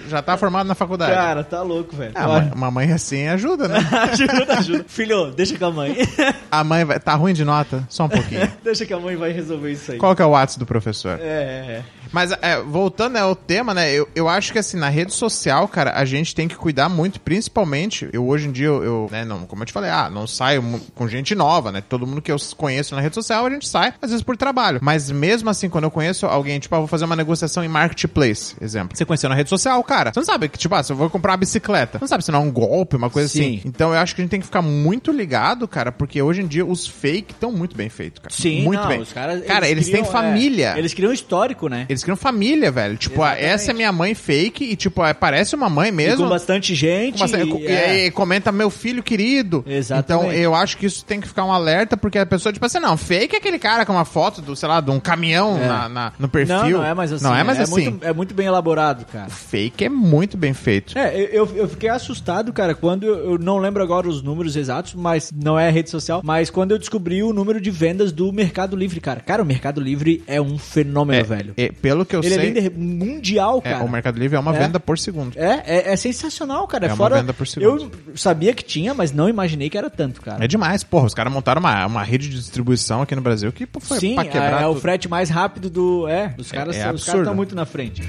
já 0.08 0.20
tá 0.20 0.36
formado 0.36 0.66
na 0.66 0.74
faculdade. 0.74 1.12
Cara, 1.14 1.42
tá 1.42 1.62
louco, 1.62 1.96
velho. 1.96 2.12
Ah, 2.14 2.28
Olha. 2.28 2.42
mãe- 2.42 2.52
uma 2.54 2.70
mãe 2.70 2.92
assim 2.92 3.26
ajuda, 3.28 3.68
né? 3.68 3.78
ajuda, 4.12 4.58
ajuda. 4.58 4.84
Filho, 4.86 5.30
deixa 5.30 5.58
com 5.58 5.64
a 5.66 5.70
mãe. 5.70 5.96
A 6.50 6.62
mãe 6.62 6.84
vai. 6.84 7.00
Tá 7.00 7.14
ruim 7.14 7.32
de 7.32 7.44
nota? 7.44 7.84
Só 7.88 8.04
um 8.04 8.08
pouquinho. 8.08 8.50
deixa 8.62 8.84
que 8.86 8.92
a 8.92 8.98
mãe 9.00 9.16
vai 9.16 9.30
resolver 9.32 9.72
isso 9.72 9.92
aí. 9.92 9.98
Qual 9.98 10.14
que 10.14 10.22
é 10.22 10.24
o 10.24 10.30
WhatsApp 10.30 10.58
do 10.60 10.66
professor? 10.66 11.18
É, 11.20 11.24
é, 11.24 11.26
é. 11.72 11.82
Mas, 12.12 12.32
é, 12.42 12.60
voltando 12.60 13.14
né, 13.14 13.20
ao 13.20 13.34
tema, 13.34 13.74
né? 13.74 13.92
Eu, 13.92 14.08
eu 14.14 14.28
acho 14.28 14.52
que, 14.52 14.58
assim, 14.58 14.76
na 14.76 14.88
rede 14.88 15.12
social, 15.12 15.66
cara, 15.68 15.92
a 15.92 16.04
gente 16.04 16.34
tem 16.34 16.48
que 16.48 16.56
cuidar 16.56 16.88
muito, 16.88 17.20
principalmente. 17.20 18.08
Eu, 18.12 18.26
hoje 18.26 18.48
em 18.48 18.52
dia, 18.52 18.66
eu, 18.66 18.82
eu, 18.82 19.08
né, 19.10 19.24
não, 19.24 19.46
como 19.46 19.62
eu 19.62 19.66
te 19.66 19.72
falei, 19.72 19.90
ah, 19.90 20.10
não 20.10 20.26
saio 20.26 20.62
com 20.94 21.08
gente 21.08 21.34
nova, 21.34 21.72
né? 21.72 21.82
Todo 21.86 22.06
mundo 22.06 22.22
que 22.22 22.30
eu 22.30 22.36
conheço 22.56 22.94
na 22.94 23.00
rede 23.00 23.14
social, 23.14 23.46
a 23.46 23.50
gente 23.50 23.68
sai, 23.68 23.94
às 24.00 24.10
vezes 24.10 24.24
por 24.24 24.36
trabalho. 24.36 24.80
Mas 24.82 25.10
mesmo 25.10 25.50
assim, 25.50 25.68
quando 25.68 25.84
eu 25.84 25.90
conheço 25.90 26.26
alguém, 26.26 26.58
tipo, 26.58 26.74
ah, 26.74 26.78
vou 26.78 26.88
fazer 26.88 27.04
uma 27.04 27.16
negociação 27.16 27.64
em 27.64 27.68
marketplace, 27.68 28.54
exemplo. 28.60 28.96
Você 28.96 29.04
conheceu 29.04 29.28
na 29.28 29.34
rede 29.34 29.48
social, 29.48 29.82
cara. 29.84 30.12
Você 30.12 30.20
não 30.20 30.26
sabe 30.26 30.48
que, 30.48 30.58
tipo, 30.58 30.74
ah, 30.74 30.82
se 30.82 30.92
eu 30.92 30.96
vou 30.96 31.10
comprar 31.10 31.32
uma 31.32 31.38
bicicleta, 31.38 31.98
você 31.98 32.04
não 32.04 32.08
sabe 32.08 32.24
se 32.24 32.32
não 32.32 32.40
é 32.40 32.42
um 32.42 32.50
golpe, 32.50 32.96
uma 32.96 33.10
coisa 33.10 33.28
Sim. 33.28 33.58
assim. 33.58 33.62
Então 33.64 33.92
eu 33.92 33.98
acho 33.98 34.14
que 34.14 34.20
a 34.20 34.24
gente 34.24 34.30
tem 34.30 34.40
que 34.40 34.46
ficar 34.46 34.62
muito 34.62 35.12
ligado, 35.12 35.66
cara, 35.66 35.92
porque 35.92 36.20
hoje 36.20 36.42
em 36.42 36.46
dia 36.46 36.64
os 36.64 36.86
fake 36.86 37.32
estão 37.32 37.52
muito 37.52 37.76
bem 37.76 37.88
feitos, 37.88 38.20
cara. 38.22 38.34
Sim, 38.34 38.62
muito 38.62 38.80
não, 38.80 38.88
bem. 38.88 39.00
os 39.00 39.12
caras. 39.12 39.44
cara, 39.44 39.68
eles, 39.68 39.86
têm 39.86 40.02
criam, 40.02 40.12
família. 40.12 40.74
é, 40.74 40.78
eles 40.78 40.94
criam 40.94 41.12
histórico, 41.12 41.68
né? 41.68 41.86
Eles 41.96 42.04
criam 42.04 42.16
família, 42.16 42.70
velho. 42.70 42.96
Tipo, 42.96 43.22
Exatamente. 43.22 43.44
essa 43.44 43.70
é 43.70 43.74
minha 43.74 43.90
mãe 43.92 44.14
fake 44.14 44.64
e, 44.64 44.76
tipo, 44.76 45.00
ah, 45.02 45.14
parece 45.14 45.54
uma 45.54 45.68
mãe 45.68 45.88
E 45.88 45.92
mesmo. 45.92 46.24
com 46.24 46.28
bastante 46.28 46.74
gente. 46.74 47.14
Com 47.14 47.18
bastante- 47.20 47.50
e- 47.50 47.62
e, 47.62 47.66
é. 47.66 47.90
aí 47.90 48.10
comenta 48.10 48.52
meu 48.52 48.70
filho 48.70 49.02
querido. 49.02 49.64
Exatamente. 49.66 50.26
Então 50.28 50.32
eu 50.40 50.54
acho 50.54 50.76
que 50.76 50.86
isso 50.86 51.04
tem 51.04 51.20
que 51.20 51.26
ficar 51.28 51.44
um 51.44 51.52
alerta, 51.52 51.96
porque 51.96 52.18
a 52.18 52.26
pessoa, 52.26 52.52
tipo 52.52 52.64
assim, 52.66 52.78
não, 52.78 52.96
fake 52.96 53.34
é 53.34 53.38
aquele 53.38 53.58
cara 53.58 53.84
com 53.86 53.92
uma 53.92 54.04
foto 54.04 54.40
do, 54.42 54.54
sei 54.54 54.68
lá, 54.68 54.80
de 54.80 54.90
um 54.90 55.00
caminhão 55.00 55.56
É. 55.62 55.66
na, 55.66 55.88
na- 55.88 56.12
no 56.18 56.28
perfil. 56.28 56.56
Não, 56.56 56.70
não 56.70 56.84
é 56.84 56.94
mais 56.94 57.12
assim. 57.12 57.24
Não 57.24 57.34
é 57.34 57.42
mais 57.44 57.60
assim. 57.60 57.90
Muito, 57.90 58.04
é 58.04 58.12
muito 58.12 58.34
bem 58.34 58.46
elaborado, 58.46 59.04
cara. 59.06 59.28
Fake 59.30 59.84
é 59.84 59.88
muito 59.88 60.36
bem 60.36 60.52
feito. 60.52 60.96
É, 60.98 61.16
eu, 61.32 61.48
eu 61.56 61.68
fiquei 61.68 61.88
assustado, 61.88 62.52
cara, 62.52 62.74
quando 62.74 63.04
eu, 63.06 63.32
eu 63.32 63.38
não 63.38 63.58
lembro 63.58 63.82
agora 63.82 64.08
os 64.08 64.22
números 64.22 64.54
exatos, 64.56 64.94
mas 64.94 65.32
não 65.34 65.58
é 65.58 65.70
rede 65.70 65.90
social, 65.90 66.20
mas 66.24 66.50
quando 66.50 66.72
eu 66.72 66.78
descobri 66.78 67.22
o 67.22 67.32
número 67.32 67.60
de 67.60 67.70
vendas 67.70 68.12
do 68.12 68.32
Mercado 68.32 68.76
Livre, 68.76 69.00
cara. 69.00 69.20
Cara, 69.20 69.42
o 69.42 69.46
Mercado 69.46 69.80
Livre 69.80 70.22
é 70.26 70.40
um 70.40 70.58
fenômeno, 70.58 71.18
É, 71.18 71.22
velho. 71.22 71.54
é, 71.56 71.70
pelo 71.86 72.04
que 72.04 72.16
eu 72.16 72.20
Ele 72.20 72.34
é 72.34 72.38
sei, 72.38 72.50
líder 72.50 72.72
mundial, 72.76 73.62
é, 73.64 73.70
cara. 73.70 73.84
o 73.84 73.88
Mercado 73.88 74.18
Livre 74.18 74.36
é 74.36 74.40
uma 74.40 74.52
É. 74.56 74.58
venda 74.58 74.80
por 74.80 74.98
segundo. 74.98 75.36
É, 75.38 75.62
é, 75.64 75.92
é 75.92 75.96
sensacional, 75.96 76.66
cara. 76.66 76.86
É 76.86 76.88
uma 76.90 76.96
Fora, 76.96 77.16
venda 77.20 77.32
por 77.32 77.46
segundo. 77.46 77.92
Eu 78.08 78.16
sabia 78.16 78.52
que 78.52 78.64
tinha, 78.64 78.92
mas 78.92 79.12
não 79.12 79.28
imaginei 79.28 79.70
que 79.70 79.78
era 79.78 79.88
tanto, 79.88 80.20
cara. 80.20 80.44
É 80.44 80.48
demais, 80.48 80.82
porra. 80.82 81.06
Os 81.06 81.14
caras 81.14 81.32
montaram 81.32 81.60
uma, 81.60 81.86
uma 81.86 82.02
rede 82.02 82.28
de 82.28 82.34
distribuição 82.36 83.02
aqui 83.02 83.14
no 83.14 83.22
Brasil 83.22 83.52
que 83.52 83.66
pô, 83.66 83.78
foi 83.78 84.00
Sim, 84.00 84.14
pra 84.16 84.24
é, 84.24 84.26
quebrar 84.28 84.62
é 84.62 84.66
o 84.66 84.70
tudo. 84.70 84.80
frete 84.80 85.08
mais 85.08 85.30
rápido 85.30 85.70
do. 85.70 86.08
É, 86.08 86.34
os 86.36 86.50
caras 86.50 86.74
é 86.74 86.78
os 86.80 86.84
caras 86.84 87.00
absurdo. 87.02 87.20
estão 87.20 87.34
muito 87.36 87.54
na 87.54 87.64
frente. 87.64 88.02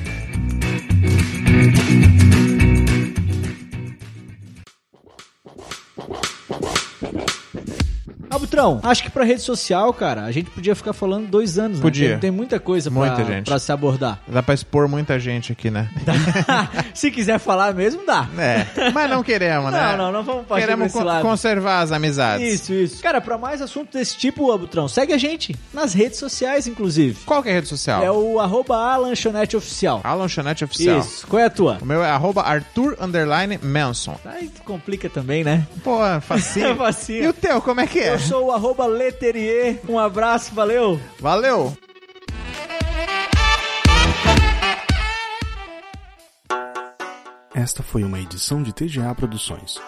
Ah, 8.38 8.40
Butrão, 8.40 8.80
acho 8.84 9.04
que 9.04 9.10
pra 9.10 9.24
rede 9.24 9.42
social, 9.42 9.92
cara, 9.94 10.24
a 10.24 10.32
gente 10.32 10.50
podia 10.52 10.76
ficar 10.76 10.94
falando 10.94 11.28
dois 11.28 11.58
anos, 11.58 11.78
né? 11.78 11.82
Podia. 11.82 12.10
Tem, 12.12 12.20
tem 12.20 12.32
muita 12.32 12.60
coisa 12.60 12.90
Muita 12.90 13.16
pra, 13.16 13.24
gente. 13.26 13.46
pra 13.46 13.58
se 13.60 13.72
abordar. 13.72 14.20
Dá 14.28 14.44
pra 14.44 14.54
expor 14.54 14.88
muita 14.88 15.20
gente 15.20 15.52
aqui, 15.52 15.70
né? 15.72 15.90
se 16.94 17.10
quiser 17.12 17.40
falar 17.40 17.74
mesmo, 17.74 18.06
dá. 18.06 18.28
É, 18.38 18.92
mas 18.92 19.10
não 19.10 19.24
queremos, 19.24 19.72
né? 19.72 19.82
Não, 19.92 19.98
não, 19.98 20.12
não 20.12 20.24
vamos 20.24 20.46
partir 20.46 20.66
Queremos 20.66 20.92
con- 20.94 21.04
lado. 21.04 21.22
conservar 21.24 21.82
as 21.82 21.92
amizades. 21.92 22.54
Isso, 22.62 22.74
isso. 22.74 23.02
Cara, 23.02 23.20
pra 23.20 23.38
mais 23.38 23.62
assuntos 23.62 23.94
desse 23.94 24.16
tipo, 24.18 24.52
Abutrão, 24.52 24.88
segue 24.88 25.14
a 25.14 25.18
gente 25.18 25.56
nas 25.74 25.94
redes 25.94 26.20
sociais, 26.20 26.68
inclusive. 26.68 27.18
Qual 27.26 27.42
que 27.42 27.50
é 27.50 27.52
a 27.54 27.56
rede 27.56 27.68
social? 27.68 28.04
É 28.04 28.12
o 28.12 28.40
arroba 28.40 28.76
a 28.78 28.98
lanchonete 28.98 29.58
oficial. 29.58 30.02
A 30.04 30.14
Lanchonete 30.14 30.64
Oficial. 30.64 31.00
Isso. 31.00 31.26
Qual 31.28 31.40
é 31.42 31.46
a 31.46 31.50
tua? 31.50 31.78
O 31.82 31.86
meu 31.86 32.04
é 32.04 32.10
arroba 32.10 32.42
Arthur 32.44 32.98
Manson. 33.64 34.18
Aí 34.26 34.50
tu 34.50 34.62
complica 34.64 35.10
também, 35.10 35.44
né? 35.44 35.66
Pô, 35.84 35.98
facinho. 36.22 36.76
Facinho. 36.78 37.24
E 37.24 37.28
o 37.28 37.34
teu, 37.34 37.62
como 37.62 37.82
é 37.82 37.88
que 37.88 38.00
é? 38.00 38.18
Eu 38.28 38.30
sou 38.30 38.46
o 38.48 38.52
arroba 38.52 38.86
Leterier. 38.86 39.80
Um 39.88 39.98
abraço, 39.98 40.54
valeu! 40.54 41.00
Valeu! 41.18 41.78
Esta 47.56 47.82
foi 47.82 48.04
uma 48.04 48.20
edição 48.20 48.62
de 48.62 48.74
TGA 48.74 49.16
Produções. 49.16 49.80